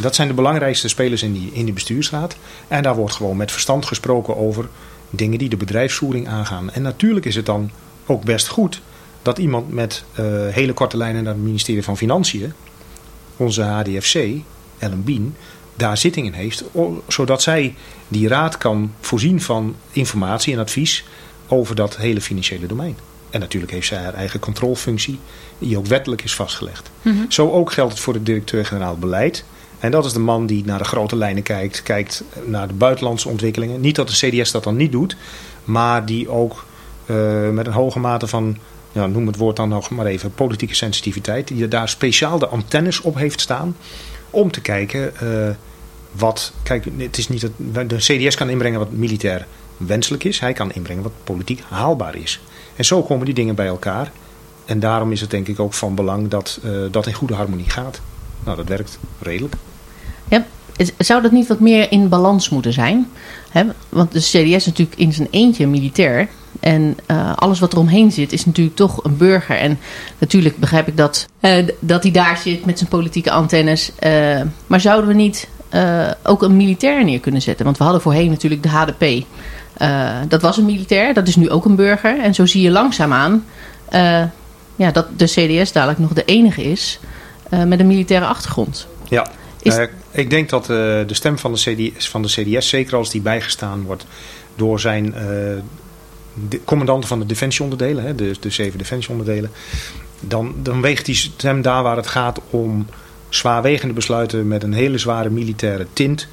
[0.00, 2.36] Dat zijn de belangrijkste spelers in die, in die bestuursraad.
[2.68, 4.68] En daar wordt gewoon met verstand gesproken over
[5.10, 6.70] dingen die de bedrijfsvoering aangaan.
[6.70, 7.70] En natuurlijk is het dan
[8.06, 8.80] ook best goed
[9.22, 12.52] dat iemand met eh, hele korte lijnen naar het ministerie van Financiën,
[13.36, 14.14] onze HDFC,
[14.78, 15.36] Ellen Bien,
[15.78, 16.64] daar zitting in heeft.
[17.08, 17.74] Zodat zij
[18.08, 21.04] die raad kan voorzien van informatie en advies
[21.48, 22.96] over dat hele financiële domein.
[23.30, 25.18] En natuurlijk heeft zij haar eigen controlefunctie,
[25.58, 26.90] die ook wettelijk is vastgelegd.
[27.02, 27.16] Mhm.
[27.28, 29.44] Zo ook geldt het voor de directeur-generaal beleid.
[29.78, 33.28] En dat is de man die naar de grote lijnen kijkt, kijkt naar de buitenlandse
[33.28, 33.80] ontwikkelingen.
[33.80, 35.16] Niet dat de CDS dat dan niet doet,
[35.64, 36.66] maar die ook
[37.06, 38.58] eh, met een hoge mate van,
[38.92, 43.00] ja, noem het woord dan nog maar even, politieke sensitiviteit, die daar speciaal de antennes
[43.00, 43.76] op heeft staan
[44.30, 45.54] om te kijken eh,
[46.12, 46.52] wat.
[46.62, 50.72] Kijk, het is niet dat de CDS kan inbrengen wat militair wenselijk is, hij kan
[50.72, 52.40] inbrengen wat politiek haalbaar is.
[52.76, 54.12] En zo komen die dingen bij elkaar.
[54.64, 57.70] En daarom is het denk ik ook van belang dat eh, dat in goede harmonie
[57.70, 58.00] gaat.
[58.44, 59.54] Nou, dat werkt redelijk.
[60.28, 60.46] Ja,
[60.98, 63.10] zou dat niet wat meer in balans moeten zijn?
[63.88, 66.28] Want de CDS is natuurlijk in zijn eentje militair.
[66.60, 69.56] En eh, alles wat er omheen zit is natuurlijk toch een burger.
[69.56, 69.78] En
[70.18, 73.92] natuurlijk begrijp ik dat, eh, dat hij daar zit met zijn politieke antennes.
[73.98, 75.48] Eh, maar zouden we niet
[76.22, 77.64] ook een militair neer kunnen zetten?
[77.64, 79.24] Want we hadden voorheen natuurlijk de HDP.
[80.28, 82.20] Dat was een militair, dat is nu ook een burger.
[82.20, 83.44] En zo zie je langzaamaan
[84.76, 87.00] ja, dat de CDS dadelijk nog de enige is
[87.66, 88.86] met een militaire achtergrond.
[89.08, 89.26] Ja,
[89.62, 93.10] Is- eh, ik denk dat de stem van de, CDS, van de CDS, zeker als
[93.10, 94.06] die bijgestaan wordt
[94.56, 95.14] door zijn
[96.48, 99.50] de commandanten van de defensieonderdelen, hè, de, de zeven defensieonderdelen,
[100.20, 102.86] dan, dan weegt die stem daar waar het gaat om
[103.28, 106.28] zwaarwegende besluiten met een hele zware militaire tint.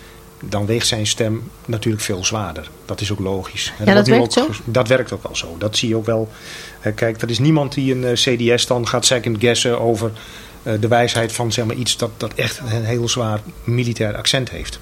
[0.49, 2.69] Dan weegt zijn stem natuurlijk veel zwaarder.
[2.85, 3.73] Dat is ook logisch.
[3.79, 4.63] En Ja, dat werkt ook zo?
[4.65, 5.55] Dat werkt ook wel zo.
[5.57, 6.29] Dat zie je ook wel.
[6.81, 10.11] Eh, kijk, er is niemand die een eh, CDS dan gaat second guessen over
[10.63, 14.49] eh, de wijsheid van zeg maar, iets dat, dat echt een heel zwaar militair accent
[14.49, 14.79] heeft.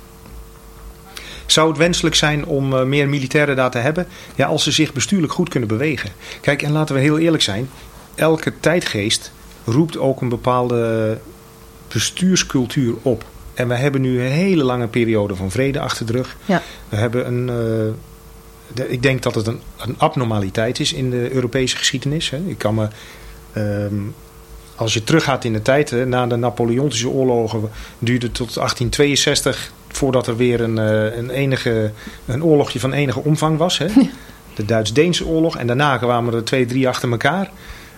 [1.54, 4.08] Zou het wenselijk zijn om eh, meer militairen daar te hebben?
[4.36, 6.10] Ja, als ze zich bestuurlijk goed kunnen bewegen.
[6.42, 7.70] Kijk, en laten we heel eerlijk zijn.
[8.16, 9.32] Elke tijdgeest
[9.66, 11.18] roept ook een bepaalde
[11.88, 13.26] bestuurscultuur op.
[13.54, 16.38] En we hebben nu een hele lange periode van vrede achter de rug.
[16.46, 16.62] Ja.
[16.90, 17.50] We hebben een...
[17.50, 17.94] eh,
[18.74, 22.30] de- ik denk dat het een, een abnormaliteit is in de Europese geschiedenis.
[22.30, 22.38] Hè.
[22.38, 22.88] Ik kan me...
[23.54, 23.94] ehm,
[24.84, 27.70] als je teruggaat in de tijd, hè, na de Napoleontische oorlogen
[28.00, 31.92] duurde het tot 1862 voordat er weer een, eh, een, enige,
[32.26, 33.78] een oorlogje van enige omvang was.
[33.78, 33.88] Hè?
[34.56, 35.58] De Duits-Deense oorlog.
[35.58, 37.52] En daarna kwamen er twee, drie achter elkaar.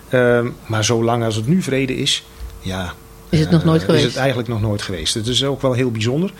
[0.08, 2.26] Ehm, maar zolang als het nu vrede is,
[2.60, 2.94] ja,
[3.28, 4.04] Is het nog nooit Uh, geweest?
[4.04, 5.14] Is het eigenlijk nog nooit geweest.
[5.14, 6.32] Het is ook wel heel bijzonder.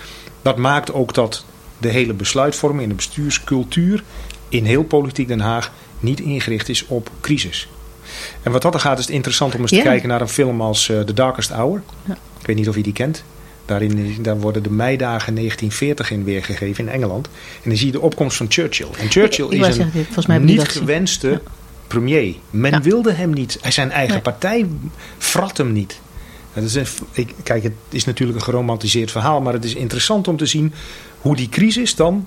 [0.43, 1.45] Dat maakt ook dat
[1.79, 4.03] de hele besluitvorming en de bestuurscultuur
[4.49, 7.69] in heel politiek Den Haag niet ingericht is op crisis.
[8.43, 10.61] En wat dat er gaat is het interessant om eens te kijken naar een film
[10.61, 11.83] als uh, The Darkest Hour.
[12.05, 12.17] Ja.
[12.41, 13.25] Ik weet niet of je die kent.
[13.67, 17.27] Daarin daar worden de meidagen 1940 in weergegeven in Engeland.
[17.63, 18.87] En dan zie je de opkomst van Churchill.
[18.99, 21.41] En Churchill is een zeggen, ik niet gewenste Ja.
[21.87, 22.35] premier.
[22.51, 22.81] Men Ja.
[22.81, 23.59] wilde hem niet.
[23.69, 24.23] Zijn eigen Nee.
[24.23, 24.67] partij
[25.19, 26.01] frat hem niet.
[26.55, 30.29] Dat is een, ik, kijk, het is natuurlijk een geromantiseerd verhaal, maar het is interessant
[30.29, 30.73] om te zien
[31.21, 32.27] hoe die crisis dan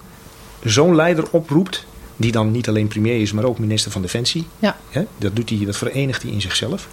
[0.63, 1.85] zo'n leider oproept,
[2.19, 4.47] die dan niet alleen premier is, maar ook minister van Defensie.
[4.59, 4.77] Ja.
[5.17, 6.87] Dat, doet hij, dat verenigt hij in zichzelf.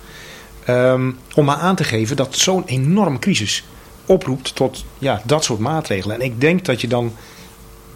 [0.64, 3.64] Ehm, om maar aan te geven dat zo'n enorme crisis
[4.06, 6.16] oproept tot ja, dat soort maatregelen.
[6.16, 7.12] En ik denk dat je dan,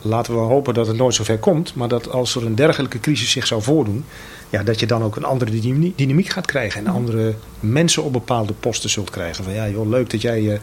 [0.02, 3.30] laten we hopen dat het nooit zover komt, maar dat als er een dergelijke crisis
[3.30, 4.04] zich zou voordoen,
[4.50, 6.86] ja, dat je dan ook een andere dynamie- dynamiek gaat krijgen.
[6.86, 9.44] En andere mensen op bepaalde posten zult krijgen.
[9.44, 10.60] Van ja, joh, leuk dat jij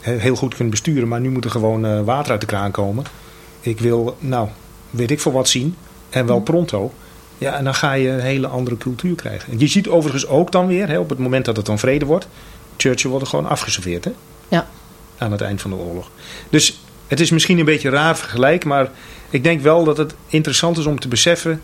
[0.00, 2.70] he- heel goed kunt besturen, maar nu moet er gewoon eh, water uit de kraan
[2.70, 3.04] komen.
[3.60, 4.48] Ik wil, nou,
[4.90, 5.76] weet ik veel wat zien.
[6.10, 6.92] En wel pronto.
[7.38, 9.52] Ja, en dan ga je een hele andere cultuur krijgen.
[9.52, 12.04] En je ziet overigens ook dan weer, hè, op het moment dat het dan vrede
[12.04, 12.28] wordt,
[12.76, 14.10] Churchill wordt er gewoon afgeserveerd, hè?
[14.48, 14.68] Ja.
[15.18, 16.10] Aan het eind van de oorlog.
[16.50, 18.90] Dus het is misschien een beetje raar vergelijk, maar
[19.30, 21.62] ik denk wel dat het interessant is om te beseffen.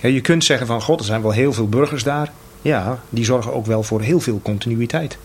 [0.00, 2.32] Je kunt zeggen van god, er zijn wel heel veel burgers daar.
[2.62, 5.18] Ja, die zorgen ook wel voor heel veel continuïteit.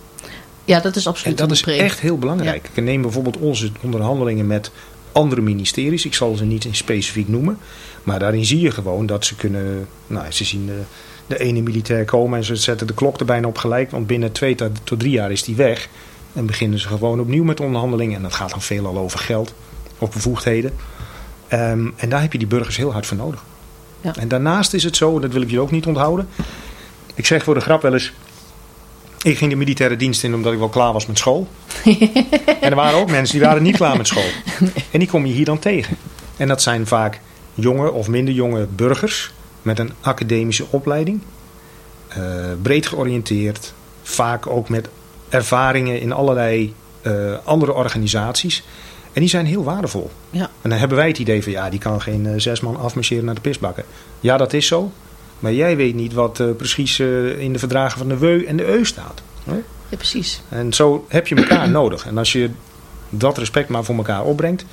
[0.66, 2.70] Ja, dat is En absoluut dat een is echt heel belangrijk.
[2.74, 4.72] Ik neem bijvoorbeeld onze onderhandelingen met
[5.12, 6.06] andere ministeries.
[6.06, 7.58] Ik zal ze niet in specifiek noemen.
[8.08, 9.88] Maar daarin zie je gewoon dat ze kunnen...
[10.08, 10.82] Nou, ze zien de,
[11.28, 13.92] de ene militair komen en ze zetten de klok er bijna op gelijk.
[13.92, 15.90] Want binnen twee tot drie jaar is die weg.
[16.34, 18.16] En beginnen ze gewoon opnieuw met onderhandelingen.
[18.16, 19.54] En dat gaat dan veelal over geld
[19.98, 20.74] of bevoegdheden.
[21.48, 23.44] Ehm, en daar heb je die burgers heel hard voor nodig.
[24.02, 24.16] Ja.
[24.16, 26.28] En daarnaast is het zo, en dat wil ik je ook niet onthouden.
[27.16, 28.14] Ik zeg voor de grap wel eens...
[29.22, 31.48] Ik ging de militaire dienst in omdat ik wel klaar was met school.
[32.62, 34.30] en er waren ook mensen die waren niet klaar met school.
[34.92, 35.98] En die kom je hier dan tegen.
[36.38, 37.20] En dat zijn vaak
[37.60, 41.22] jonge of minder jonge burgers met een academische opleiding.
[42.08, 42.24] eh,
[42.62, 43.74] breed georiënteerd.
[44.04, 44.90] Vaak ook met
[45.30, 48.64] ervaringen in allerlei eh, andere organisaties.
[49.14, 50.12] En die zijn heel waardevol.
[50.30, 50.50] Ja.
[50.62, 53.26] En dan hebben wij het idee van ja, die kan geen eh, zes man afmarcheren
[53.26, 53.84] naar de pisbakken.
[54.20, 54.92] Ja, dat is zo.
[55.40, 57.00] Maar jij weet niet wat precies
[57.40, 59.22] in de verdragen van de WEU en de EU staat.
[59.44, 59.56] Hè?
[59.90, 60.42] Ja, precies.
[60.50, 62.06] En zo heb je elkaar nodig.
[62.06, 62.50] En als je
[63.10, 64.66] dat respect maar voor elkaar opbrengt,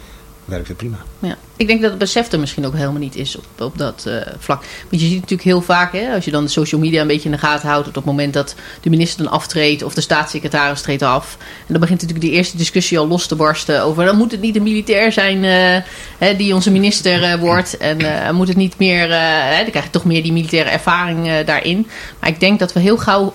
[0.44, 0.96] werkt het prima.
[1.18, 1.36] Ja.
[1.56, 4.16] Ik denk dat het besef er misschien ook helemaal niet is op, op dat eh,
[4.38, 4.64] vlak.
[4.90, 7.28] Want je ziet natuurlijk heel vaak, hè, als je dan de social media een beetje
[7.28, 10.80] in de gaten houdt, op het moment dat de minister dan aftreedt of de staatssecretaris
[10.80, 11.36] treedt af.
[11.40, 14.40] En dan begint natuurlijk die eerste discussie al los te barsten over, dan moet het
[14.40, 15.82] niet een militair zijn eh,
[16.18, 17.76] hè, die onze minister eh, wordt.
[17.76, 21.86] En moet het niet meer, hè, dan krijg je toch meer die militaire ervaring daarin.
[22.20, 23.34] Maar ik denk dat we heel gauw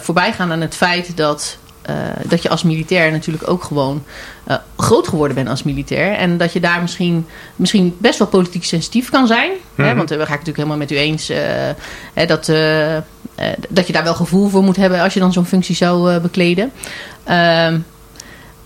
[0.00, 1.94] voorbij gaan aan het feit dat eh,
[2.28, 4.04] dat je als militair natuurlijk ook gewoon
[4.44, 6.12] eh, groot geworden bent als militair.
[6.16, 9.50] En dat je daar misschien, misschien best wel politiek sensitief kan zijn.
[9.74, 9.96] hè, Mhm.
[9.96, 11.28] want daar ga ik natuurlijk helemaal met u eens.
[11.28, 11.38] eh,
[12.14, 12.46] hè, dat,
[13.68, 16.72] dat je daar wel gevoel voor moet hebben als je dan zo'n functie zou bekleden.
[17.24, 17.78] Ehm,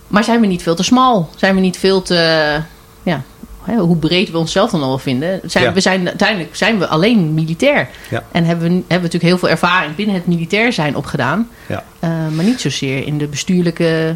[0.09, 1.31] maar zijn we niet veel te smal?
[1.37, 2.61] Zijn we niet veel te...
[3.03, 3.23] ja,
[3.64, 5.40] hè, hoe breed we onszelf dan al vinden.
[5.44, 5.72] Zijn, Ja.
[5.72, 7.88] we zijn, uiteindelijk zijn we alleen militair.
[8.11, 8.22] Ja.
[8.33, 11.48] En hebben we, hebben we natuurlijk heel veel ervaring binnen het militair zijn opgedaan.
[11.68, 11.85] Ja.
[11.98, 14.14] Eh, maar niet zozeer in de bestuurlijke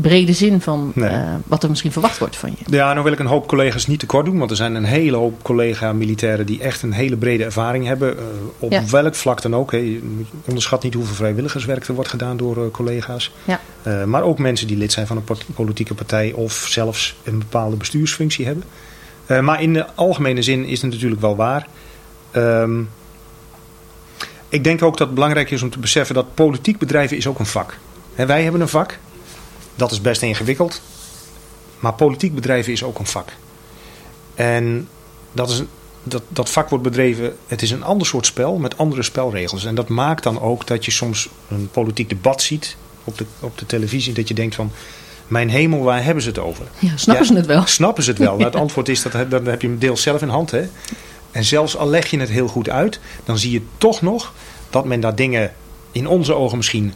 [0.00, 1.08] brede zin van Nee.
[1.08, 2.76] eh, wat er misschien verwacht wordt van je.
[2.76, 4.38] Ja, nou wil ik een hoop collega's niet tekort doen.
[4.38, 8.18] Want er zijn een hele hoop collega-militairen die echt een hele brede ervaring hebben.
[8.18, 8.24] eh,
[8.58, 8.82] op Ja.
[8.90, 9.72] welk vlak dan ook.
[9.72, 9.78] Hè.
[9.78, 10.00] Je
[10.44, 13.32] onderschat niet hoeveel vrijwilligerswerk er wordt gedaan door eh, collega's.
[13.44, 13.60] Ja.
[14.06, 18.46] Maar ook mensen die lid zijn van een politieke partij of zelfs een bepaalde bestuursfunctie
[18.46, 18.64] hebben.
[19.44, 21.66] Maar in de algemene zin is het natuurlijk wel waar.
[22.30, 22.80] Ehm,
[24.48, 27.38] ik denk ook dat het belangrijk is om te beseffen dat politiek bedrijven is ook
[27.38, 27.78] een vak.
[28.14, 28.98] Hè, wij hebben een vak.
[29.76, 30.80] Dat is best ingewikkeld.
[31.78, 33.28] Maar politiek bedrijven is ook een vak.
[34.34, 34.88] En
[35.32, 35.62] dat, is,
[36.02, 39.64] dat, dat vak wordt bedreven, het is een ander soort spel met andere spelregels.
[39.64, 43.58] En dat maakt dan ook dat je soms een politiek debat ziet op de, op
[43.58, 44.12] de televisie.
[44.14, 44.70] Dat je denkt van,
[45.26, 46.64] mijn hemel, waar hebben ze het over?
[46.78, 47.32] Ja, snappen Ja.
[47.32, 47.66] ze het wel?
[47.66, 48.32] Snappen ze het wel?
[48.36, 50.50] Nou, het antwoord is, dat, dan heb je hem deels zelf in hand.
[50.50, 50.68] Hè?
[51.30, 54.32] En zelfs al leg je het heel goed uit, dan zie je toch nog
[54.70, 55.52] dat men daar dingen
[55.92, 56.94] in onze ogen misschien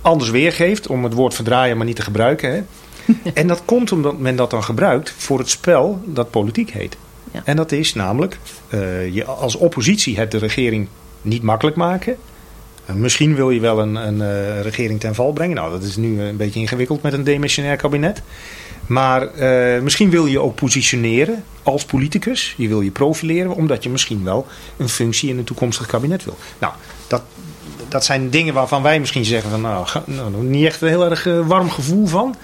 [0.00, 0.86] anders weergeeft.
[0.86, 2.52] Om het woord verdraaien maar niet te gebruiken.
[2.52, 2.62] Hè?
[3.34, 6.96] En dat komt omdat men dat dan gebruikt voor het spel dat politiek heet.
[7.32, 7.42] Ja.
[7.44, 8.38] En dat is namelijk,
[8.68, 10.88] eh, je als oppositie het de regering
[11.22, 12.16] niet makkelijk maken.
[12.94, 15.56] misschien wil je wel een, een eh, regering ten val brengen.
[15.56, 18.22] Nou, dat is nu een beetje ingewikkeld met een demissionair kabinet.
[18.86, 22.54] Maar eh, misschien wil je ook positioneren als politicus.
[22.56, 24.46] Je wil je profileren, omdat je misschien wel
[24.76, 26.36] een functie in een toekomstig kabinet wil.
[26.58, 26.72] Nou,
[27.90, 31.26] dat, zijn dingen waarvan wij misschien zeggen van nou, nou niet echt een heel erg
[31.26, 32.36] eh, warm gevoel van.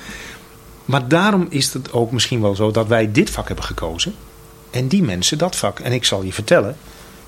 [0.85, 4.15] Maar daarom is het ook misschien wel zo dat wij dit vak hebben gekozen.
[4.71, 5.79] En die mensen dat vak.
[5.79, 6.77] En ik zal je vertellen,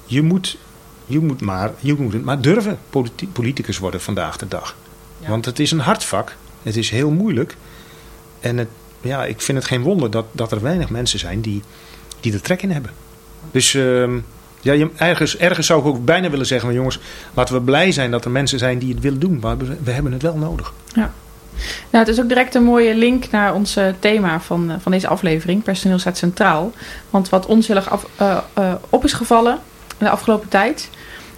[0.04, 0.58] je moet,
[1.06, 4.76] je moet, maar, je moet het maar durven politi- politicus worden vandaag de dag.
[5.20, 5.28] Ja.
[5.28, 6.36] Want het is een hard vak.
[6.62, 7.56] Het is heel moeilijk.
[8.40, 8.68] En het,
[9.00, 11.62] ja, ik vind het geen wonder dat, dat er weinig mensen zijn die,
[12.20, 12.90] die er trek in hebben.
[13.50, 14.18] Dus ehm,
[14.60, 16.98] ja, ergens, ergens zou ik ook bijna willen zeggen: maar jongens,
[17.34, 19.38] laten we blij zijn dat er mensen zijn die het willen doen.
[19.40, 20.72] Maar we, hebben het wel nodig.
[21.90, 24.92] Nou, het is ook direct een mooie link naar ons eh, thema van, eh, van
[24.92, 25.62] deze aflevering.
[25.62, 26.72] Personeel staat centraal.
[27.10, 29.58] Want wat ons heel erg af, eh, op is gevallen
[29.98, 30.90] de afgelopen tijd...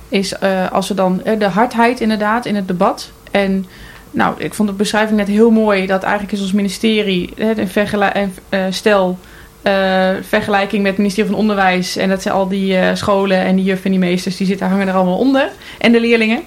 [0.09, 0.41] is
[0.71, 3.11] als we dan de hardheid inderdaad in het debat...
[3.31, 3.66] en
[4.11, 5.87] nou, ik vond de beschrijving net heel mooi...
[5.87, 7.35] dat eigenlijk is ons ministerie...
[7.35, 9.18] en, eh, stel...
[9.63, 11.97] eh, vergelijking met het ministerie van Onderwijs...
[11.97, 14.37] en dat zijn al die eh, scholen en die juffen en die meesters...
[14.37, 15.49] die zitten, hangen er allemaal onder.
[15.79, 16.43] En de leerlingen.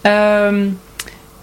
[0.00, 0.66] Ehm,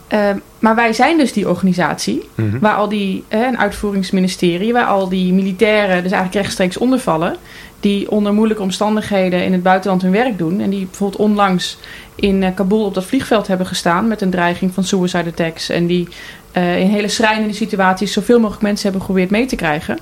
[0.08, 2.30] ehm, maar wij zijn dus die organisatie...
[2.60, 7.36] Waar al die, een uitvoeringsministerie, waar al die militairen dus eigenlijk rechtstreeks onder vallen.
[7.80, 10.60] Die onder moeilijke omstandigheden in het buitenland hun werk doen.
[10.60, 11.78] En die bijvoorbeeld onlangs
[12.16, 15.70] in eh, Kabul op dat vliegveld hebben gestaan met een dreiging van suicide attacks.
[15.70, 16.08] En die
[16.54, 19.98] in hele schrijnende situaties zoveel mogelijk mensen hebben geprobeerd mee te krijgen.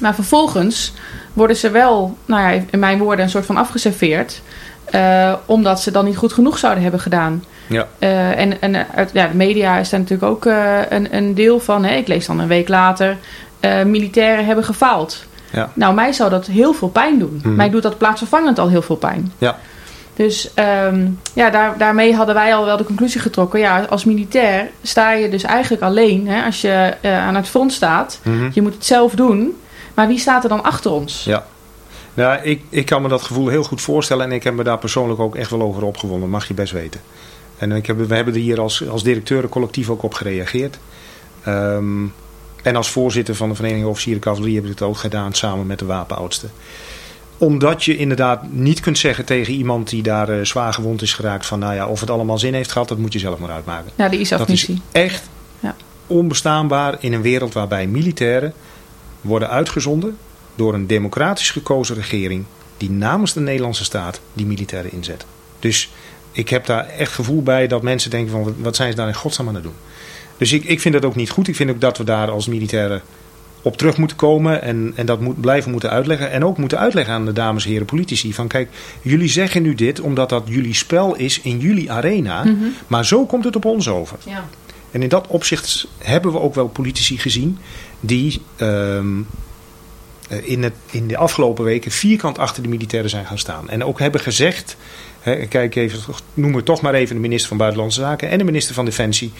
[0.00, 0.92] Maar vervolgens
[1.32, 4.42] worden ze wel, nou ja, in mijn woorden, een soort van afgeserveerd.
[4.86, 7.44] eh, omdat ze dan niet goed genoeg zouden hebben gedaan.
[7.66, 7.86] Ja.
[7.98, 10.44] Eh, en en eh, uit, ja, de media is daar natuurlijk ook
[10.88, 11.84] een, een deel van.
[11.84, 11.94] Hè.
[11.96, 13.16] Ik lees dan een week later,
[13.84, 15.24] militairen hebben gefaald.
[15.50, 15.70] Ja.
[15.74, 17.40] Nou, mij zou dat heel veel pijn doen.
[17.42, 17.54] Mhm.
[17.54, 19.32] Mij doet dat plaatsvervangend al heel veel pijn.
[19.38, 19.56] Ja.
[20.16, 23.60] Dus ehm, ja, daar, daarmee hadden wij al wel de conclusie getrokken.
[23.60, 28.20] Ja, als militair sta je dus eigenlijk alleen hè, als je aan het front staat.
[28.22, 28.48] Mhm.
[28.52, 29.56] Je moet het zelf doen.
[29.96, 31.24] Maar wie staat er dan achter ons?
[31.24, 31.46] Ja.
[32.14, 34.78] Nou, ik, ik kan me dat gevoel heel goed voorstellen en ik heb me daar
[34.78, 37.00] persoonlijk ook echt wel over opgewonden, mag je best weten.
[37.58, 40.78] En ik heb, we hebben er hier als, als directeuren collectief ook op gereageerd.
[41.42, 42.04] Ehm,
[42.62, 45.78] en als voorzitter van de Vereniging Officieren Cavalerie heb ik het ook gedaan samen met
[45.78, 46.50] de wapenoudsten.
[47.38, 51.46] Omdat je inderdaad niet kunt zeggen tegen iemand die daar eh, zwaar gewond is geraakt
[51.46, 53.90] van nou ja, of het allemaal zin heeft gehad, dat moet je zelf maar uitmaken.
[53.94, 54.80] Ja, de Dat is ISAF-missie.
[54.92, 55.28] echt
[55.60, 55.74] Ja.
[56.06, 58.52] onbestaanbaar in een wereld waarbij militairen
[59.26, 60.16] worden uitgezonden
[60.54, 62.44] door een democratisch gekozen regering
[62.76, 65.24] die namens de Nederlandse staat die militairen inzet.
[65.58, 65.90] Dus
[66.32, 69.14] ik heb daar echt gevoel bij dat mensen denken van wat zijn ze daar in
[69.14, 69.74] godsnaam aan het doen.
[70.36, 71.48] Dus ik, ik vind dat ook niet goed.
[71.48, 73.02] Ik vind ook dat we daar als militairen
[73.62, 76.30] op terug moeten komen en, en dat moet, blijven moeten uitleggen.
[76.30, 78.68] En ook moeten uitleggen aan de dames en heren politici van kijk,
[79.02, 82.44] jullie zeggen nu dit omdat dat jullie spel is in jullie arena.
[82.44, 82.54] Mhm.
[82.86, 84.18] Maar zo komt het op ons over.
[84.24, 84.48] Ja.
[84.90, 87.58] En in dat opzicht hebben we ook wel politici gezien
[88.00, 89.20] die ehm,
[90.28, 93.68] eh, in, in de afgelopen weken vierkant achter de militairen zijn gaan staan.
[93.68, 94.76] En ook hebben gezegd,
[95.20, 98.44] hè, kijk even, noem het toch maar even de minister van Buitenlandse Zaken en de
[98.44, 99.32] minister van Defensie,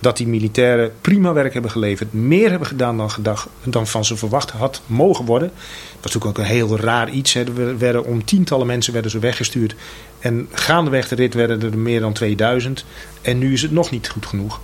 [0.00, 4.16] dat die militairen prima werk hebben geleverd, meer hebben gedaan dan, gedacht, dan van ze
[4.16, 5.48] verwacht had mogen worden.
[5.48, 5.56] Dat
[6.02, 7.32] was natuurlijk ook een heel raar iets.
[7.32, 7.44] Hè.
[7.44, 9.74] Er werden om tientallen mensen werden ze weggestuurd.
[10.18, 12.84] En gaandeweg de rit werden er meer dan 2000.
[13.22, 14.60] En nu is het nog niet goed genoeg.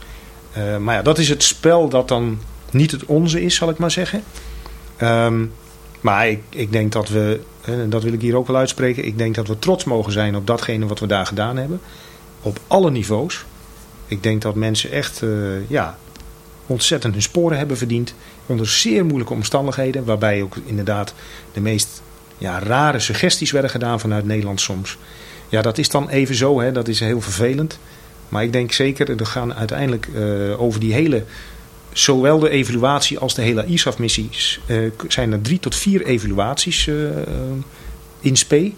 [0.53, 2.39] Eh, maar ja, dat is het spel dat dan
[2.73, 4.23] niet het onze is, zal ik maar zeggen.
[4.97, 5.45] Ehm,
[6.01, 9.19] maar ik, ik denk dat we, en dat wil ik hier ook wel uitspreken, ik
[9.19, 11.81] denk dat we trots mogen zijn op datgene wat we daar gedaan hebben.
[12.43, 13.45] Op alle niveaus.
[14.07, 15.29] Ik denk dat mensen echt eh,
[15.69, 15.99] ja,
[16.67, 18.15] ontzettend hun sporen hebben verdiend.
[18.47, 20.05] Onder zeer moeilijke omstandigheden.
[20.05, 21.15] Waarbij ook inderdaad
[21.53, 22.03] de meest
[22.39, 24.99] ja, rare suggesties werden gedaan vanuit Nederland soms.
[25.49, 26.61] Ja, dat is dan even zo.
[26.61, 27.79] Hè, dat is heel vervelend.
[28.29, 31.25] Maar ik denk zeker, er gaan uiteindelijk eh, over die hele...
[31.93, 34.61] Zowel de evaluatie als de hele ISAF-missies...
[34.67, 34.79] eh,
[35.09, 37.25] zijn er drie tot vier evaluaties eh, eh,
[38.21, 38.73] in spe.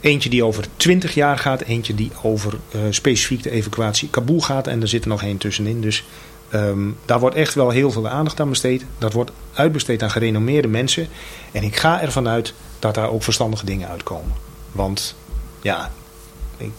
[0.00, 1.60] Eentje die over 20 jaar gaat.
[1.60, 2.52] Eentje die over
[2.90, 4.66] specifiek de evacuatie Kabul gaat.
[4.66, 5.80] En er zit er nog één tussenin.
[5.80, 6.04] Dus
[6.48, 8.84] ehm, daar wordt echt wel heel veel aandacht aan besteed.
[8.98, 11.08] Dat wordt uitbesteed aan gerenommeerde mensen.
[11.52, 14.32] En ik ga ervan uit dat daar ook verstandige dingen uitkomen.
[14.72, 15.14] Want
[15.62, 15.90] ja,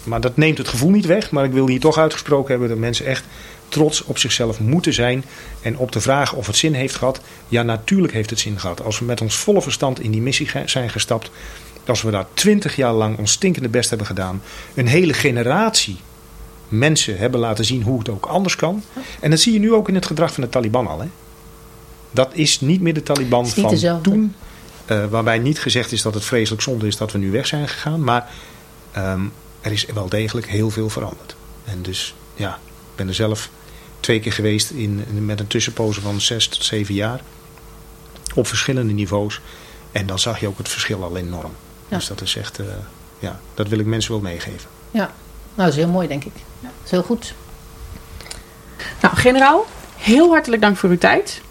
[0.03, 1.31] maar dat neemt het gevoel niet weg.
[1.31, 3.25] Maar ik wil hier toch uitgesproken hebben dat mensen echt
[3.69, 5.25] trots op zichzelf moeten zijn.
[5.61, 7.21] En op de vraag of het zin heeft gehad.
[7.47, 8.83] Ja, natuurlijk heeft het zin gehad.
[8.83, 11.31] Als we met ons volle verstand in die missie zijn gestapt.
[11.85, 14.41] Als we daar twintig jaar lang ons stinkende best hebben gedaan.
[14.73, 15.97] Een hele generatie
[16.67, 18.83] mensen hebben laten zien hoe het ook anders kan.
[19.19, 20.99] En dat zie je nu ook in het gedrag van de Taliban al.
[20.99, 21.07] Hè?
[22.11, 24.09] Dat is niet meer de Taliban van dezelfde.
[24.09, 24.35] toen.
[24.85, 27.67] eh, waarbij niet gezegd is dat het vreselijk zonde is dat we nu weg zijn
[27.67, 28.03] gegaan.
[28.03, 28.29] Maar
[28.91, 29.21] ehm,
[29.61, 31.35] er is wel degelijk heel veel veranderd.
[31.65, 32.59] En dus ja,
[32.95, 33.49] ben er zelf
[33.99, 37.21] twee keer geweest in, met een tussenpoze van zes tot zeven jaar.
[38.33, 39.41] Op verschillende niveaus.
[39.91, 41.51] En dan zag je ook het verschil al enorm.
[41.87, 41.97] Ja.
[41.97, 42.65] Dus dat is echt, eh,
[43.19, 44.69] ja, dat wil ik mensen wel meegeven.
[44.91, 45.11] Ja, nou,
[45.55, 46.33] dat is heel mooi, denk ik.
[46.59, 47.33] Dat is heel goed.
[49.01, 49.65] Nou, generaal,
[49.97, 51.41] heel hartelijk dank voor uw tijd.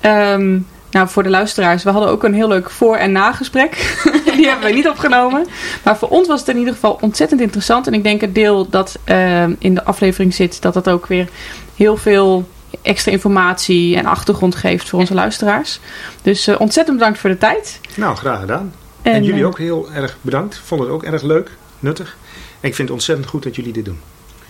[0.00, 0.58] Ehm,
[0.90, 3.74] nou, voor de luisteraars, we hadden ook een heel leuk voor- en nagesprek.
[4.38, 5.46] Die hebben we niet opgenomen.
[5.84, 7.86] Maar voor ons was het in ieder geval ontzettend interessant.
[7.86, 11.28] En ik denk het deel dat ehm, in de aflevering zit, dat dat ook weer
[11.76, 12.48] heel veel
[12.82, 15.80] extra informatie en achtergrond geeft voor onze luisteraars.
[16.22, 17.80] Dus eh, ontzettend bedankt voor de tijd.
[17.96, 18.74] Nou, graag gedaan.
[19.02, 20.54] En, jullie eh, ook heel erg bedankt.
[20.54, 22.16] Ik vond het ook erg leuk, nuttig.
[22.60, 24.00] En ik vind het ontzettend goed dat jullie dit doen.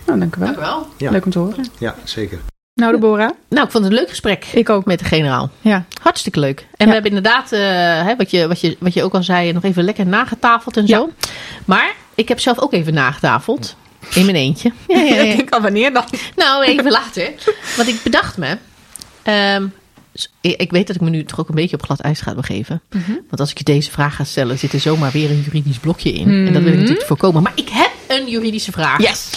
[0.05, 0.55] Nou, dank u wel.
[0.55, 0.87] wel.
[0.97, 1.11] Ja.
[1.11, 1.65] Leuk om te horen.
[1.77, 2.39] Ja, zeker.
[2.79, 3.29] Nou, Deborah.
[3.49, 4.45] Nou, ik vond het een leuk gesprek.
[4.53, 4.85] Ik ook.
[4.85, 5.49] Met de generaal.
[5.61, 5.85] Ja.
[6.01, 6.59] Hartstikke leuk.
[6.59, 6.85] En Ja.
[6.85, 7.59] we hebben inderdaad, eh,
[8.05, 10.87] hè, wat, je, wat, je, wat je ook al zei, nog even lekker nagetafeld en
[10.87, 11.09] zo.
[11.65, 13.75] Maar ik heb zelf ook even nagetafeld.
[14.13, 14.71] In mijn eentje.
[14.87, 15.33] Ja, ja, ja.
[15.43, 16.03] Ik al wanneer dan?
[16.35, 17.31] Nou, even later.
[17.77, 18.57] Want ik bedacht me.
[19.23, 19.67] ehm,
[20.41, 22.81] ik weet dat ik me nu toch ook een beetje op glad ijs ga begeven.
[23.29, 26.11] Want als ik je deze vraag ga stellen, zit er zomaar weer een juridisch blokje
[26.13, 26.27] in.
[26.47, 27.43] En dat wil ik natuurlijk voorkomen.
[27.43, 29.01] Maar ik heb een juridische vraag.
[29.01, 29.29] Yes.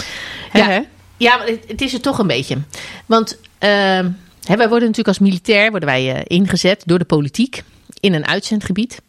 [0.53, 0.67] Ja.
[0.67, 0.79] Hè?
[1.23, 2.57] Ja, maar het, het is er toch een beetje.
[3.05, 4.11] Want ehm,
[4.43, 7.63] hè, wij worden natuurlijk als militair worden wij, eh, ingezet door de politiek
[7.99, 9.01] in een uitzendgebied.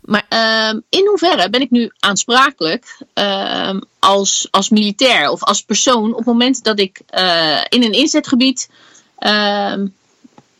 [0.00, 6.10] Maar Ehm, in hoeverre ben ik nu aansprakelijk ehm, als, als militair of als persoon
[6.10, 8.68] op het moment dat ik eh, in een inzetgebied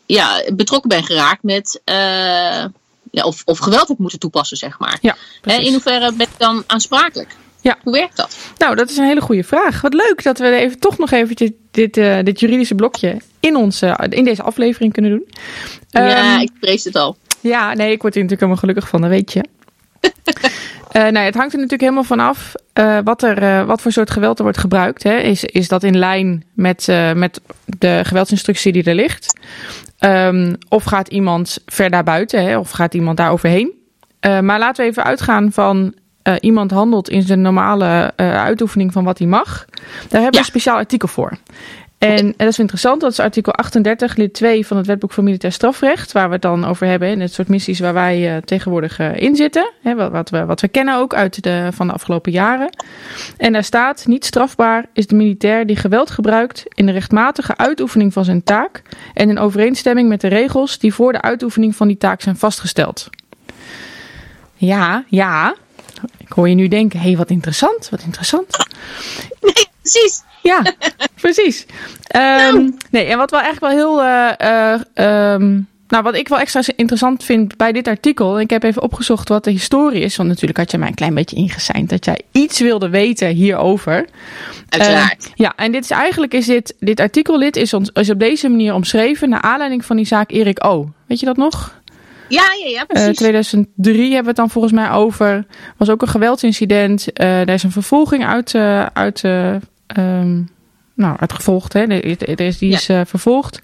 [0.05, 2.65] ja, betrokken ben geraakt met eh,
[3.11, 4.97] ja, of, of geweld heb moeten toepassen, zeg maar.
[5.01, 7.35] Ja, Hè, in hoeverre ben ik dan aansprakelijk?
[7.67, 7.77] Ja.
[7.83, 8.37] Hoe werkt dat?
[8.57, 9.81] Nou, dat is een hele goede vraag.
[9.81, 14.07] Wat leuk dat we even, toch nog eventjes dit, eh, dit juridische blokje in, onze,
[14.09, 15.27] in deze aflevering kunnen doen.
[15.89, 17.17] ja, Ehm, ik vrees het al.
[17.39, 19.43] Ja, nee, ik word hier natuurlijk helemaal gelukkig van, dat weet je.
[20.91, 24.11] Eh nou, ja, het hangt er natuurlijk helemaal vanaf eh wat, er, wat voor soort
[24.11, 25.03] geweld er wordt gebruikt.
[25.03, 25.17] Hè.
[25.17, 29.39] Is, is dat in lijn met, met de geweldsinstructie die er ligt?
[29.99, 32.43] Ehm, of gaat iemand ver daarbuiten?
[32.43, 32.57] Hè?
[32.57, 33.71] Of gaat iemand daar overheen?
[34.19, 35.93] Maar laten we even uitgaan van
[36.27, 39.65] eh, iemand handelt in zijn normale eh, uitoefening van wat hij mag.
[39.69, 40.39] Daar hebben we Ja.
[40.39, 41.37] een speciaal artikel voor.
[41.97, 45.23] En, en dat is interessant, dat is artikel 38, lid 2 van het Wetboek van
[45.23, 48.41] Militair Strafrecht, waar we het dan over hebben in het soort missies waar wij eh,
[48.41, 49.71] tegenwoordig in zitten.
[49.81, 52.69] Hè, wat, wat, we, wat we kennen ook uit de, van de afgelopen jaren.
[53.37, 58.13] En daar staat, niet strafbaar is de militair die geweld gebruikt in de rechtmatige uitoefening
[58.13, 58.81] van zijn taak
[59.13, 63.09] en in overeenstemming met de regels die voor de uitoefening van die taak zijn vastgesteld.
[64.55, 65.55] Ja, ja.
[66.17, 68.47] Ik hoor je nu denken, hé, hey, wat interessant, wat interessant.
[69.41, 70.21] Nee, precies.
[70.43, 70.73] Ja,
[71.21, 71.65] precies.
[72.07, 74.01] Ehm, nee, en wat wel echt wel heel.
[74.01, 78.39] eh, eh, ehm, nou, wat ik wel extra interessant vind bij dit artikel.
[78.39, 80.15] Ik heb even opgezocht wat de historie is.
[80.15, 84.05] Want natuurlijk had je mij een klein beetje ingeseind dat jij iets wilde weten hierover.
[84.69, 85.25] Uiteraard.
[85.25, 88.49] Eh, ja, en dit is eigenlijk is dit, dit artikellid is, ons, is op deze
[88.49, 89.29] manier omschreven.
[89.29, 90.89] naar aanleiding van die zaak Erik O.
[91.05, 91.76] Weet je dat nog?
[92.29, 93.17] Ja, ja, ja, Eh, precies.
[93.17, 95.45] 2003 hebben we het dan volgens mij over.
[95.77, 97.13] Was ook een geweldsincident.
[97.13, 99.55] Eh daar is een vervolging uit, eh, uit, eh,
[99.87, 100.41] ehm,
[100.93, 101.73] nou, uit gevolgd.
[101.73, 101.79] Hè.
[101.81, 102.75] Er, is, die Ja.
[102.75, 103.61] is vervolgd.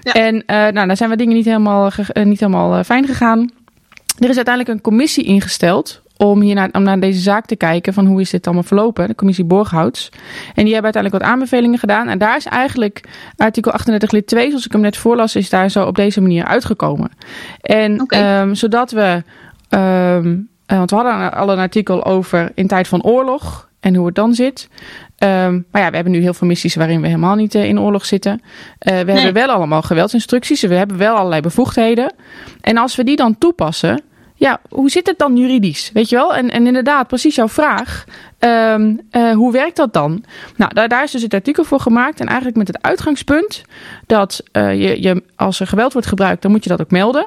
[0.00, 0.12] Ja.
[0.12, 1.90] En nou, daar zijn we dingen niet helemaal,
[2.24, 3.50] niet helemaal fijn gegaan.
[4.18, 7.92] Er is uiteindelijk een commissie ingesteld om hier naar, om naar deze zaak te kijken
[7.92, 10.08] van hoe is dit allemaal verlopen, de commissie Borghouts.
[10.54, 12.08] En die hebben uiteindelijk wat aanbevelingen gedaan.
[12.08, 13.00] En daar is eigenlijk
[13.36, 16.44] artikel 38 lid 2, zoals ik hem net voorlas, is daar zo op deze manier
[16.44, 17.10] uitgekomen.
[17.60, 19.22] En ehm, zodat we,
[19.68, 24.06] ehm, eh, want we hadden al een artikel over in tijd van oorlog en hoe
[24.06, 24.68] het dan zit.
[25.18, 27.80] Ehm, maar ja, we hebben nu heel veel missies waarin we helemaal niet eh, in
[27.80, 28.42] oorlog zitten.
[28.78, 30.62] Eh, we hebben wel allemaal geweldsinstructies.
[30.62, 32.14] We hebben wel allerlei bevoegdheden.
[32.60, 34.02] En als we die dan toepassen,
[34.38, 35.90] ja, hoe zit het dan juridisch?
[35.92, 36.34] Weet je wel?
[36.34, 38.04] En, en inderdaad, precies jouw vraag.
[38.38, 40.24] Ehm, eh, hoe werkt dat dan?
[40.56, 42.20] Nou, daar, daar is dus het artikel voor gemaakt.
[42.20, 43.62] En eigenlijk met het uitgangspunt
[44.06, 47.26] dat eh, je, je, als er geweld wordt gebruikt, dan moet je dat ook melden.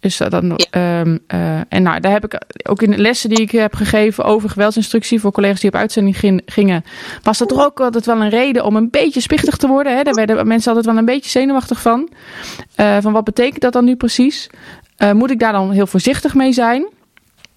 [0.00, 3.40] Dus dat dan, ehm, eh, en nou, daar heb ik ook in de lessen die
[3.40, 6.84] ik heb gegeven over geweldsinstructie voor collega's die op uitzending gin- gingen,
[7.22, 9.96] was dat toch ook altijd wel een reden om een beetje spichtig te worden.
[9.96, 10.02] Hè?
[10.02, 12.08] Daar werden mensen altijd wel een beetje zenuwachtig van.
[13.00, 14.48] Van wat betekent dat dan nu precies?
[14.96, 16.86] Eh, moet ik daar dan heel voorzichtig mee zijn?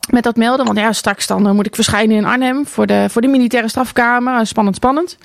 [0.10, 3.06] Met dat melden, want ja, straks dan eh, moet ik verschijnen in Arnhem voor de,
[3.10, 4.40] voor de militaire strafkamer.
[4.40, 5.18] Eh, Spannend, spannend.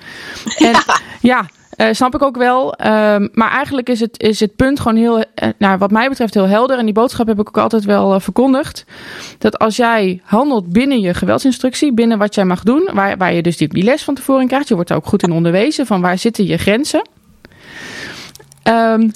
[0.56, 0.74] En
[1.20, 1.46] ja,
[1.92, 2.74] snap ik ook wel.
[2.74, 5.24] Ehm, maar eigenlijk is het, is het punt gewoon heel,
[5.58, 6.78] nou, wat mij betreft, heel helder.
[6.78, 8.84] En die boodschap heb ik ook altijd wel verkondigd.
[9.38, 13.42] Dat als jij handelt binnen je geweldsinstructie, binnen wat jij mag doen, waar, waar je
[13.42, 16.00] dus die, die les van tevoren krijgt, je wordt er ook goed in onderwezen van
[16.00, 17.02] waar zitten je grenzen.
[18.62, 19.08] Ehm,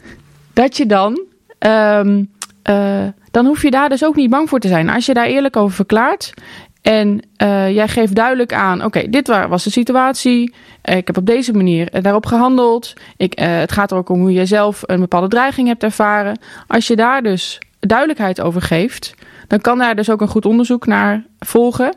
[0.53, 1.23] dat je dan,
[1.59, 2.25] ehm,
[2.65, 4.91] eh, dan hoef je daar dus ook niet bang voor te zijn.
[4.91, 6.35] Als je daar eerlijk over verklaart,
[6.83, 10.55] En uh, jij geeft duidelijk aan: oké, dit was de situatie.
[10.83, 12.93] ik heb op deze manier daarop gehandeld.
[13.17, 16.39] Ik, het gaat er ook om hoe jij zelf een bepaalde dreiging hebt ervaren.
[16.67, 19.15] Als je daar dus duidelijkheid over geeft,
[19.49, 21.97] dan kan daar dus ook een goed onderzoek naar volgen.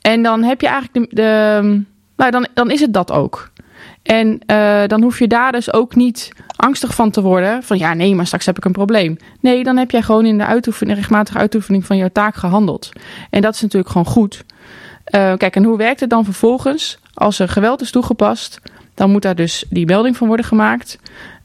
[0.00, 1.16] En dan heb je eigenlijk de.
[1.16, 1.82] de
[2.16, 3.50] nou, dan, dan is het dat ook.
[4.06, 7.62] En uh, dan hoef je daar dus ook niet angstig van te worden.
[7.62, 9.16] Van ja, nee, maar straks heb ik een probleem.
[9.40, 12.90] Nee, dan heb jij gewoon in de, uitoefening, regelmatige uitoefening van jouw taak gehandeld.
[13.30, 14.44] En dat is natuurlijk gewoon goed.
[15.14, 16.98] Uh, kijk, en hoe werkt het dan vervolgens?
[17.14, 18.60] Als er geweld is toegepast,
[18.94, 20.98] dan moet daar dus die melding van worden gemaakt.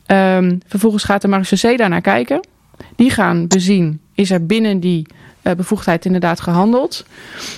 [0.07, 2.47] Um, vervolgens gaat de marechaussee daar naar kijken.
[2.95, 5.07] Die gaan bezien, is er binnen die
[5.41, 7.05] bevoegdheid inderdaad gehandeld.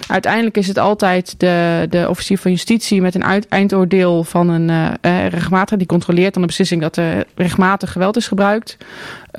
[0.07, 5.27] Uiteindelijk is het altijd de, de officier van justitie met een eindoordeel van een uh,
[5.27, 5.77] rechtmatige.
[5.77, 8.77] Die controleert dan de beslissing dat er rechtmatig geweld is gebruikt.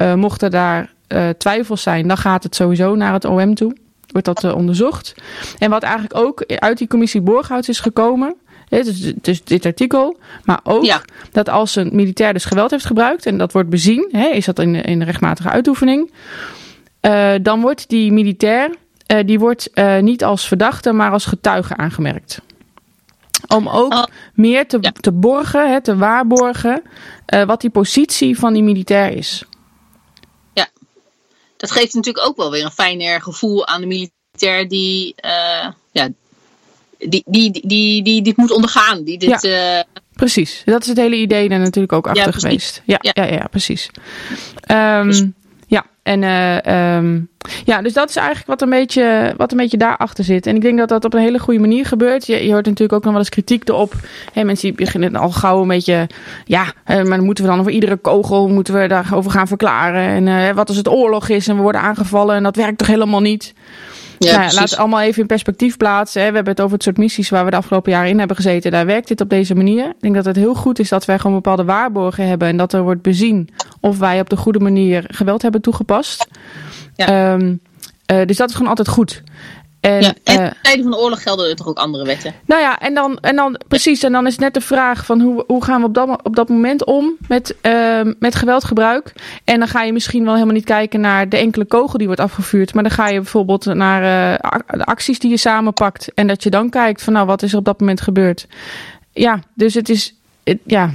[0.01, 0.92] Uh, mochten daar
[1.38, 3.76] twijfels zijn, dan gaat het sowieso naar het OM toe.
[4.07, 5.14] Wordt dat onderzocht.
[5.59, 8.36] En wat eigenlijk ook uit die commissie Borghout is gekomen.
[8.68, 10.18] Dus, dus dit artikel.
[10.45, 11.03] Maar ook ja.
[11.32, 13.26] dat als een militair dus geweld heeft gebruikt.
[13.26, 14.09] En dat wordt bezien.
[14.12, 16.11] Hè, is dat in, in de rechtmatige uitoefening
[17.42, 18.70] dan wordt die militair
[19.07, 22.40] uh, die wordt, uh, niet als verdachte, maar als getuige aangemerkt.
[23.48, 24.05] Om ook oh.
[24.34, 24.92] meer te, ja.
[25.00, 26.82] te borgen, hè, te waarborgen,
[27.46, 29.44] wat die positie van die militair is.
[30.52, 30.68] Ja,
[31.57, 35.14] dat geeft natuurlijk ook wel weer een fijner gevoel aan de militair die,
[35.92, 36.09] ja,
[36.98, 39.05] die, die, die, die, die dit moet ondergaan.
[39.05, 39.84] Die dit, ja.
[40.12, 42.82] Precies, dat is het hele idee daar natuurlijk ook achter ja, geweest.
[42.84, 43.11] Ja, ja.
[43.14, 43.90] ja, ja, precies.
[44.70, 45.24] Um, dus
[45.67, 47.29] ja, en uh, um,
[47.65, 50.47] ja, dus dat is eigenlijk wat een, beetje, wat een beetje daarachter zit.
[50.47, 52.27] En ik denk dat dat op een hele goede manier gebeurt.
[52.27, 53.95] Je, je hoort natuurlijk ook nog wel eens kritiek erop.
[54.33, 56.09] Hey, mensen die beginnen al gauw een beetje.
[56.45, 60.09] Ja, uh, maar dan moeten we dan over iedere kogel moeten we daarover gaan verklaren.
[60.09, 62.87] En uh, wat als het oorlog is en we worden aangevallen en dat werkt toch
[62.87, 63.55] helemaal niet.
[64.19, 66.23] Ja, nou, laat het allemaal even in perspectief plaatsen.
[66.23, 66.29] Hè.
[66.29, 68.71] We hebben het over het soort missies waar we de afgelopen jaren in hebben gezeten.
[68.71, 69.87] Daar werkt dit op deze manier.
[69.87, 72.49] Ik denk dat het heel goed is dat wij gewoon bepaalde waarborgen hebben.
[72.49, 73.49] En dat er wordt bezien
[73.81, 76.27] of wij op de goede manier geweld hebben toegepast.
[76.95, 77.33] Ja.
[77.33, 77.61] Um,
[78.12, 79.23] uh, dus dat is gewoon altijd goed.
[79.85, 82.35] En, ja, en uh, tijden van de oorlog gelden er toch ook andere wetten?
[82.47, 84.03] Nou ja, en dan, en dan precies.
[84.03, 86.49] En dan is net de vraag van hoe, hoe gaan we op dat, op dat
[86.49, 89.12] moment om met, uh, met geweldgebruik?
[89.45, 92.22] En dan ga je misschien wel helemaal niet kijken naar de enkele kogel die wordt
[92.22, 92.74] afgevuurd.
[92.74, 94.03] Maar dan ga je bijvoorbeeld naar
[94.43, 96.12] uh, de acties die je samenpakt.
[96.14, 98.47] En dat je dan kijkt van nou, wat is er op dat moment gebeurd?
[99.12, 100.14] Ja, dus het is,
[100.45, 100.91] het, ja,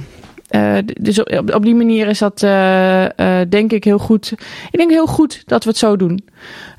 [0.50, 4.32] uh, dus op, op, die manier is dat uh, uh, denk ik heel goed.
[4.70, 6.28] Ik denk heel goed dat we het zo doen.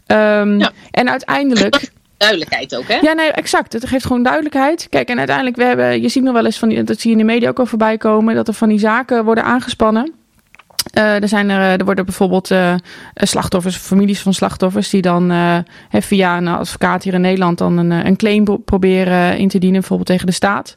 [0.07, 0.71] Um, ja.
[0.91, 1.91] En uiteindelijk.
[2.21, 2.97] Duidelijkheid ook, hè?
[3.01, 3.73] Ja, nee, exact.
[3.73, 4.87] Het geeft gewoon duidelijkheid.
[4.89, 7.17] Kijk, en uiteindelijk, we hebben, je ziet nog wel eens van die, dat zie je
[7.17, 10.13] in de media ook al voorbij komen, dat er van die zaken worden aangespannen.
[10.97, 12.73] Uh, er, zijn er, er worden bijvoorbeeld uh,
[13.13, 15.57] slachtoffers, families van slachtoffers, die dan uh,
[15.91, 20.07] via een advocaat hier in Nederland dan een, een claim proberen in te dienen, bijvoorbeeld
[20.07, 20.73] tegen de staat.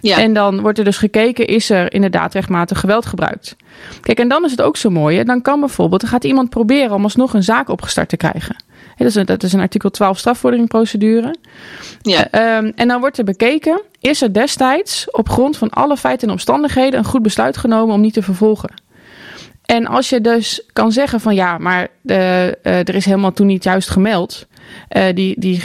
[0.00, 0.18] Ja.
[0.18, 3.56] En dan wordt er dus gekeken, is er inderdaad rechtmatig geweld gebruikt?
[4.00, 5.24] Kijk, en dan is het ook zo mooi.
[5.24, 8.56] Dan kan bijvoorbeeld, dan gaat iemand proberen om alsnog een zaak opgestart te krijgen.
[8.96, 11.34] Dat is, een, dat is een artikel 12 strafvorderingprocedure.
[12.02, 12.56] Ja.
[12.58, 16.32] Um, en dan wordt er bekeken, is er destijds op grond van alle feiten en
[16.32, 18.84] omstandigheden een goed besluit genomen om niet te vervolgen?
[19.66, 23.46] En als je dus kan zeggen van ja, maar uh, uh, er is helemaal toen
[23.46, 24.46] niet juist gemeld.
[24.96, 25.62] Uh, die, die,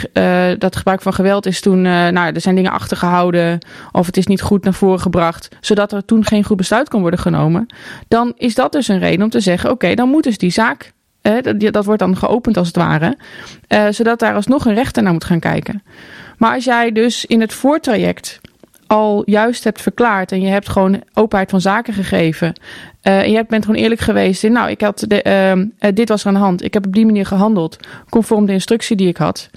[0.58, 3.58] dat gebruik van geweld is toen, nou, er zijn dingen achtergehouden
[3.92, 7.00] of het is niet goed naar voren gebracht, zodat er toen geen goed besluit kon
[7.00, 7.66] worden genomen.
[8.08, 10.50] Dan is dat dus een reden om te zeggen, oké, okay, dan moet dus die
[10.50, 10.92] zaak,
[11.22, 13.16] dat, dat wordt dan geopend als het ware,
[13.90, 15.82] zodat daar alsnog een rechter naar moet gaan kijken.
[16.38, 18.40] Maar als jij dus in het voortraject
[18.92, 22.52] al juist hebt verklaard en je hebt gewoon openheid van zaken gegeven.
[23.02, 26.08] Uh, en je bent gewoon eerlijk geweest in, nou, ik had de, uh, uh, dit
[26.08, 26.64] was er aan de hand.
[26.64, 27.76] Ik heb op die manier gehandeld,
[28.08, 29.50] conform de instructie die ik had.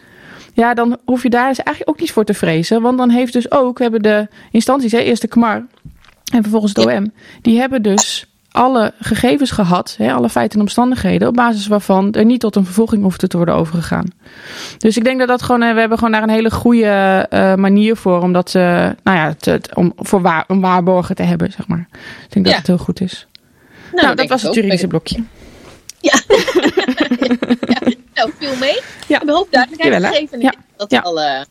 [0.53, 2.81] Ja, dan hoef je daar dus eigenlijk ook niet voor te vrezen.
[2.81, 5.65] Want dan heeft dus ook, we hebben de instanties, hè, eerst de KMAR
[6.33, 7.11] en vervolgens het OM,
[7.41, 8.25] die hebben dus
[8.55, 12.65] alle gegevens gehad, hè, alle feiten en omstandigheden, op basis waarvan er niet tot een
[12.65, 14.05] vervolging hoeft te worden overgegaan.
[14.77, 17.95] Dus ik denk dat dat gewoon, we hebben gewoon daar een hele goede uh, manier
[17.95, 18.63] voor om dat, uh,
[19.03, 21.87] nou ja, te, om voor waar, een waarborgen te hebben, zeg maar.
[22.25, 22.59] Ik denk dat ja.
[22.59, 23.27] het heel goed is.
[23.91, 25.23] Nou, nou dat was het juridische blokje.
[25.99, 26.19] Ja.
[27.73, 27.91] ja.
[28.13, 28.81] Nou, veel mee.
[29.07, 29.21] Ja.
[29.21, 30.41] Ik hoop duidelijkheid gegeven.
[30.41, 30.53] Ja.
[30.75, 31.03] Dat.
[31.03, 31.41] Al, uh,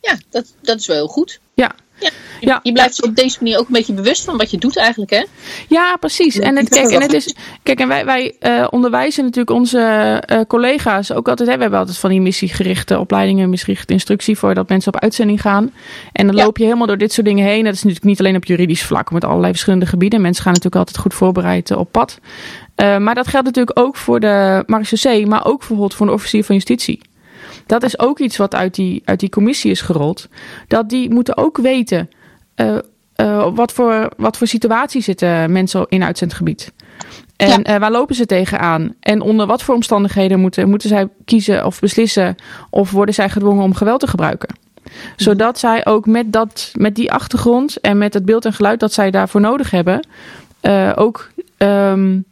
[0.00, 1.40] ja, dat, dat is wel heel goed.
[1.54, 2.10] Ja, ja.
[2.40, 2.60] Je, ja.
[2.62, 5.24] je blijft op deze manier ook een beetje bewust van wat je doet eigenlijk, hè?
[5.68, 6.38] Ja, precies.
[6.38, 10.40] En het, kijk, en het is, kijk, en wij, wij uh, onderwijzen natuurlijk onze uh,
[10.48, 11.48] collega's ook altijd.
[11.48, 15.72] Hè, we hebben altijd van die missiegerichte opleidingen, missiegerichte instructie voordat mensen op uitzending gaan.
[16.12, 16.44] En dan ja.
[16.44, 17.64] loop je helemaal door dit soort dingen heen.
[17.64, 20.20] Dat is natuurlijk niet alleen op juridisch vlak, met allerlei verschillende gebieden.
[20.20, 22.18] Mensen gaan natuurlijk altijd goed voorbereid op pad.
[22.76, 26.54] Maar dat geldt natuurlijk ook voor de marechaussee, maar ook bijvoorbeeld voor de officier van
[26.54, 27.00] justitie.
[27.66, 30.28] Dat is ook iets wat uit die, uit die commissie is gerold.
[30.68, 32.10] Dat die moeten ook weten
[32.56, 32.78] uh,
[33.16, 36.72] uh, wat, voor, wat voor situatie zitten mensen in uitzendgebied.
[37.36, 37.74] En ja.
[37.74, 38.94] uh, waar lopen ze tegenaan?
[39.00, 42.36] En onder wat voor omstandigheden moeten, moeten zij kiezen of beslissen
[42.70, 44.54] of worden zij gedwongen om geweld te gebruiken?
[45.16, 48.92] Zodat zij ook met, dat, met die achtergrond en met het beeld en geluid dat
[48.92, 50.06] zij daarvoor nodig hebben,
[50.62, 52.24] uh, ook um,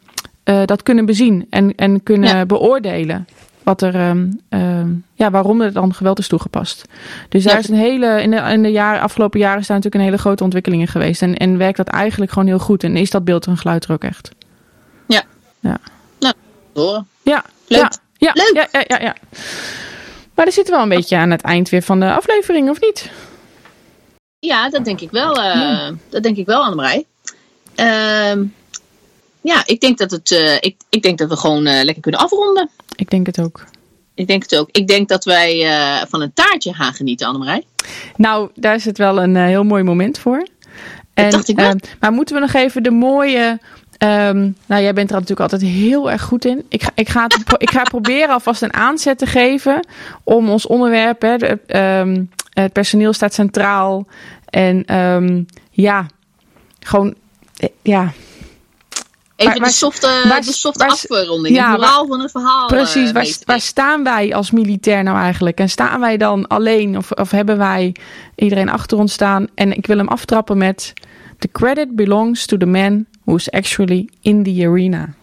[0.45, 2.45] uh, dat kunnen bezien en, en kunnen ja.
[2.45, 3.27] beoordelen.
[3.63, 6.85] Wat er, um, um, ja, waarom er dan geweld is toegepast.
[7.29, 10.03] Dus daar is een hele, in de, in de jaren, afgelopen jaren is daar natuurlijk
[10.03, 11.21] een hele grote ontwikkeling in geweest.
[11.21, 12.83] En, en werkt dat eigenlijk gewoon heel goed.
[12.83, 14.31] En is dat beeld en geluid er ook echt.
[15.07, 15.23] Ja.
[15.59, 15.77] Ja.
[16.19, 16.33] Nou,
[16.73, 17.07] horen.
[17.21, 17.43] Ja.
[17.67, 17.79] Leuk.
[17.79, 17.91] Ja.
[18.17, 18.31] Ja.
[18.33, 18.51] Leuk.
[18.53, 19.15] Ja, ja, ja, ja.
[20.35, 23.09] Maar er zitten wel een beetje aan het eind weer van de aflevering, of niet?
[24.39, 25.37] Ja, dat denk ik wel.
[25.37, 25.91] Uh, ja.
[26.09, 27.05] Dat denk ik wel, Annemarij.
[27.75, 28.45] Uh,
[29.41, 32.19] ja, ik denk dat, het, uh, ik, ik denk dat we gewoon uh, lekker kunnen
[32.19, 32.69] afronden.
[32.95, 33.65] Ik denk het ook.
[34.13, 34.69] Ik denk het ook.
[34.71, 37.63] Ik denk dat wij uh, van een taartje gaan genieten, Annemarij.
[38.15, 40.47] Nou, daar is het wel een heel mooi moment voor.
[41.13, 41.75] En, dat dacht ik wel.
[41.99, 43.59] maar moeten we nog even de mooie...
[44.03, 46.65] Um, nou, jij bent er natuurlijk altijd heel erg goed in.
[46.69, 49.87] Ik ga, ik ga, het, ik ga proberen alvast een aanzet te geven
[50.23, 54.07] om ons onderwerp, hè, de, um, het personeel staat centraal.
[54.45, 56.05] En um, ja,
[56.79, 57.15] gewoon,
[57.81, 58.13] ja,
[59.41, 62.67] Even waar, de softe, waar, de softe waar, afronding, ja, het moraal van het verhaal.
[62.67, 65.59] Precies, uh, waar, waar, staan wij als militair nou eigenlijk?
[65.59, 67.95] En staan wij dan alleen of, of hebben wij
[68.35, 69.47] iedereen achter ons staan?
[69.55, 70.93] En ik wil hem aftrappen met...
[71.41, 75.13] The credit belongs to the man who is actually in the arena.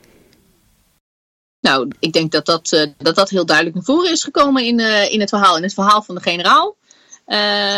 [1.61, 4.79] Nou, ik denk dat dat, uh, dat, dat heel duidelijk naar voren is gekomen in,
[4.79, 5.57] uh, in het verhaal.
[5.57, 6.77] In het verhaal van de generaal.
[7.29, 7.37] Uh,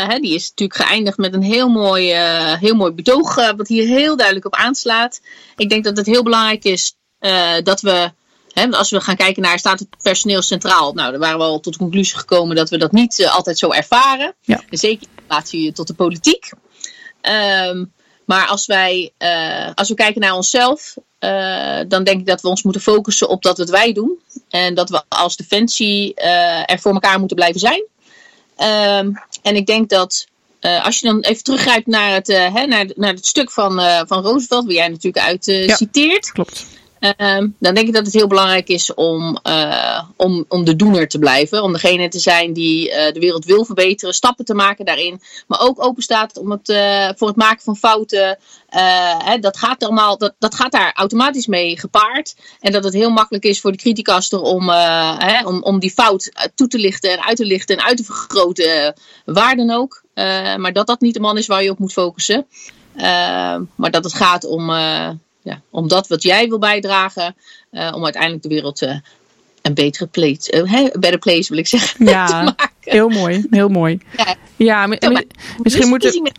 [0.08, 3.68] hè, die is natuurlijk geëindigd met een heel mooi, uh, heel mooi betoog, uh, wat
[3.68, 5.20] hier heel duidelijk op aanslaat.
[5.56, 6.94] Ik denk dat het heel belangrijk is
[7.62, 8.12] dat we,
[8.52, 11.60] hè, als we gaan kijken naar staat het personeel centraal, nou, dan waren we al
[11.60, 14.34] tot de conclusie gekomen dat we dat niet altijd zo ervaren.
[14.40, 14.62] Ja.
[14.70, 16.52] Zeker in relatie tot de politiek.
[17.22, 17.92] Um,
[18.24, 19.12] maar als wij,
[19.74, 20.94] als we kijken naar onszelf,
[21.88, 24.20] dan denk ik dat we ons moeten focussen op dat wat wij doen.
[24.48, 27.88] En dat we als defensie er voor elkaar moeten blijven zijn.
[28.62, 30.26] Um, en ik denk dat
[30.60, 33.80] uh, als je dan even teruggrijpt naar het, uh, hè, naar, naar het stuk van,
[33.80, 36.32] uh, van Roosevelt, waar jij natuurlijk uit ja, citeert.
[36.32, 36.66] Klopt.
[37.00, 39.38] Um, dan denk ik dat het heel belangrijk is om,
[40.16, 41.62] om, om de doener te blijven.
[41.62, 45.20] Om degene te zijn die de wereld wil verbeteren, stappen te maken daarin.
[45.46, 46.66] Maar ook open staat om het,
[47.18, 48.38] voor het maken van fouten.
[49.18, 52.36] Hè, dat, gaat allemaal, dat, dat gaat daar automatisch mee gepaard.
[52.60, 54.68] En dat het heel makkelijk is voor de criticaster om,
[55.18, 58.04] hè, om, om die fout toe te lichten en uit te lichten en uit te
[58.04, 58.94] vergroten.
[59.24, 60.02] waar dan ook.
[60.56, 62.46] Maar dat dat niet de man is waar je op moet focussen.
[63.76, 64.70] Maar dat het gaat om,
[65.42, 67.36] ja, om dat wat jij wil bijdragen.
[67.70, 68.80] om uiteindelijk de wereld
[69.62, 72.70] een betere place, een better place wil ik zeggen, ja, te maken.
[72.80, 73.98] Heel mooi, heel mooi.
[74.16, 75.22] Ja, ja mi ja,
[75.62, 76.32] misschien moeten...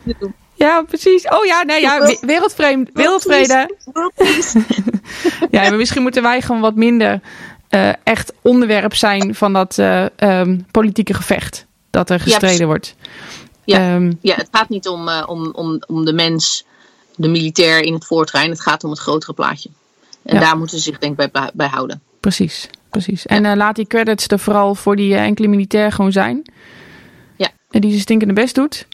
[0.53, 1.27] Ja, precies.
[1.27, 2.87] Oh ja, nee, ja, wereldvrede.
[2.93, 3.75] wereldvrede.
[5.51, 7.19] ja, maar misschien moeten wij gewoon wat minder
[8.03, 9.77] echt onderwerp zijn van dat
[10.17, 12.95] um, politieke gevecht dat er gestreden ja, wordt.
[13.63, 16.65] Ja, um, ja, het gaat niet om, om, om, om de mens,
[17.21, 18.49] de militair in het voortrein.
[18.49, 19.69] Het gaat om het grotere plaatje.
[20.23, 20.39] En ja.
[20.39, 22.01] daar moeten ze zich denk ik bij, bij houden.
[22.19, 23.25] Precies, precies.
[23.25, 26.41] En uh, laat die credits er vooral voor die uh, enkele militair gewoon zijn.
[27.35, 27.49] Ja.
[27.69, 28.87] En die zijn stinkende best doet.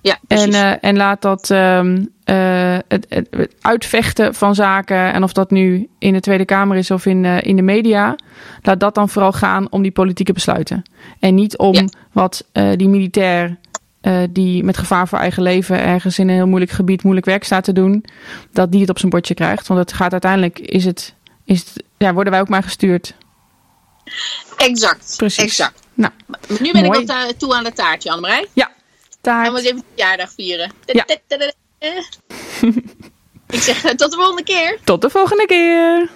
[0.00, 5.32] Ja, en, uh, en laat dat um, uh, het, het, uitvechten van zaken, en of
[5.32, 8.16] dat nu in de Tweede Kamer is of in, in de media,
[8.62, 10.82] laat dat dan vooral gaan om die politieke besluiten.
[11.20, 11.84] En niet om ja.
[12.12, 13.56] wat die militair
[14.06, 17.44] uh, die met gevaar voor eigen leven ergens in een heel moeilijk gebied moeilijk werk
[17.44, 18.04] staat te doen,
[18.52, 19.66] dat die het op zijn bordje krijgt.
[19.66, 23.14] Want het gaat uiteindelijk, is het, is het, ja, worden wij ook maar gestuurd.
[24.56, 25.14] Exact.
[25.16, 25.44] Precies.
[25.44, 25.80] Exact.
[25.94, 26.12] Nou,
[26.60, 27.00] nu ben mooi.
[27.00, 28.46] ik op toe aan het taartje, Annemarij.
[28.52, 28.70] Ja,
[29.20, 29.44] taart.
[29.44, 30.72] Dan moet even verjaardag vieren.
[30.84, 31.04] Ja.
[33.48, 34.78] ik zeg tot de volgende keer.
[34.84, 36.08] Tot de volgende keer.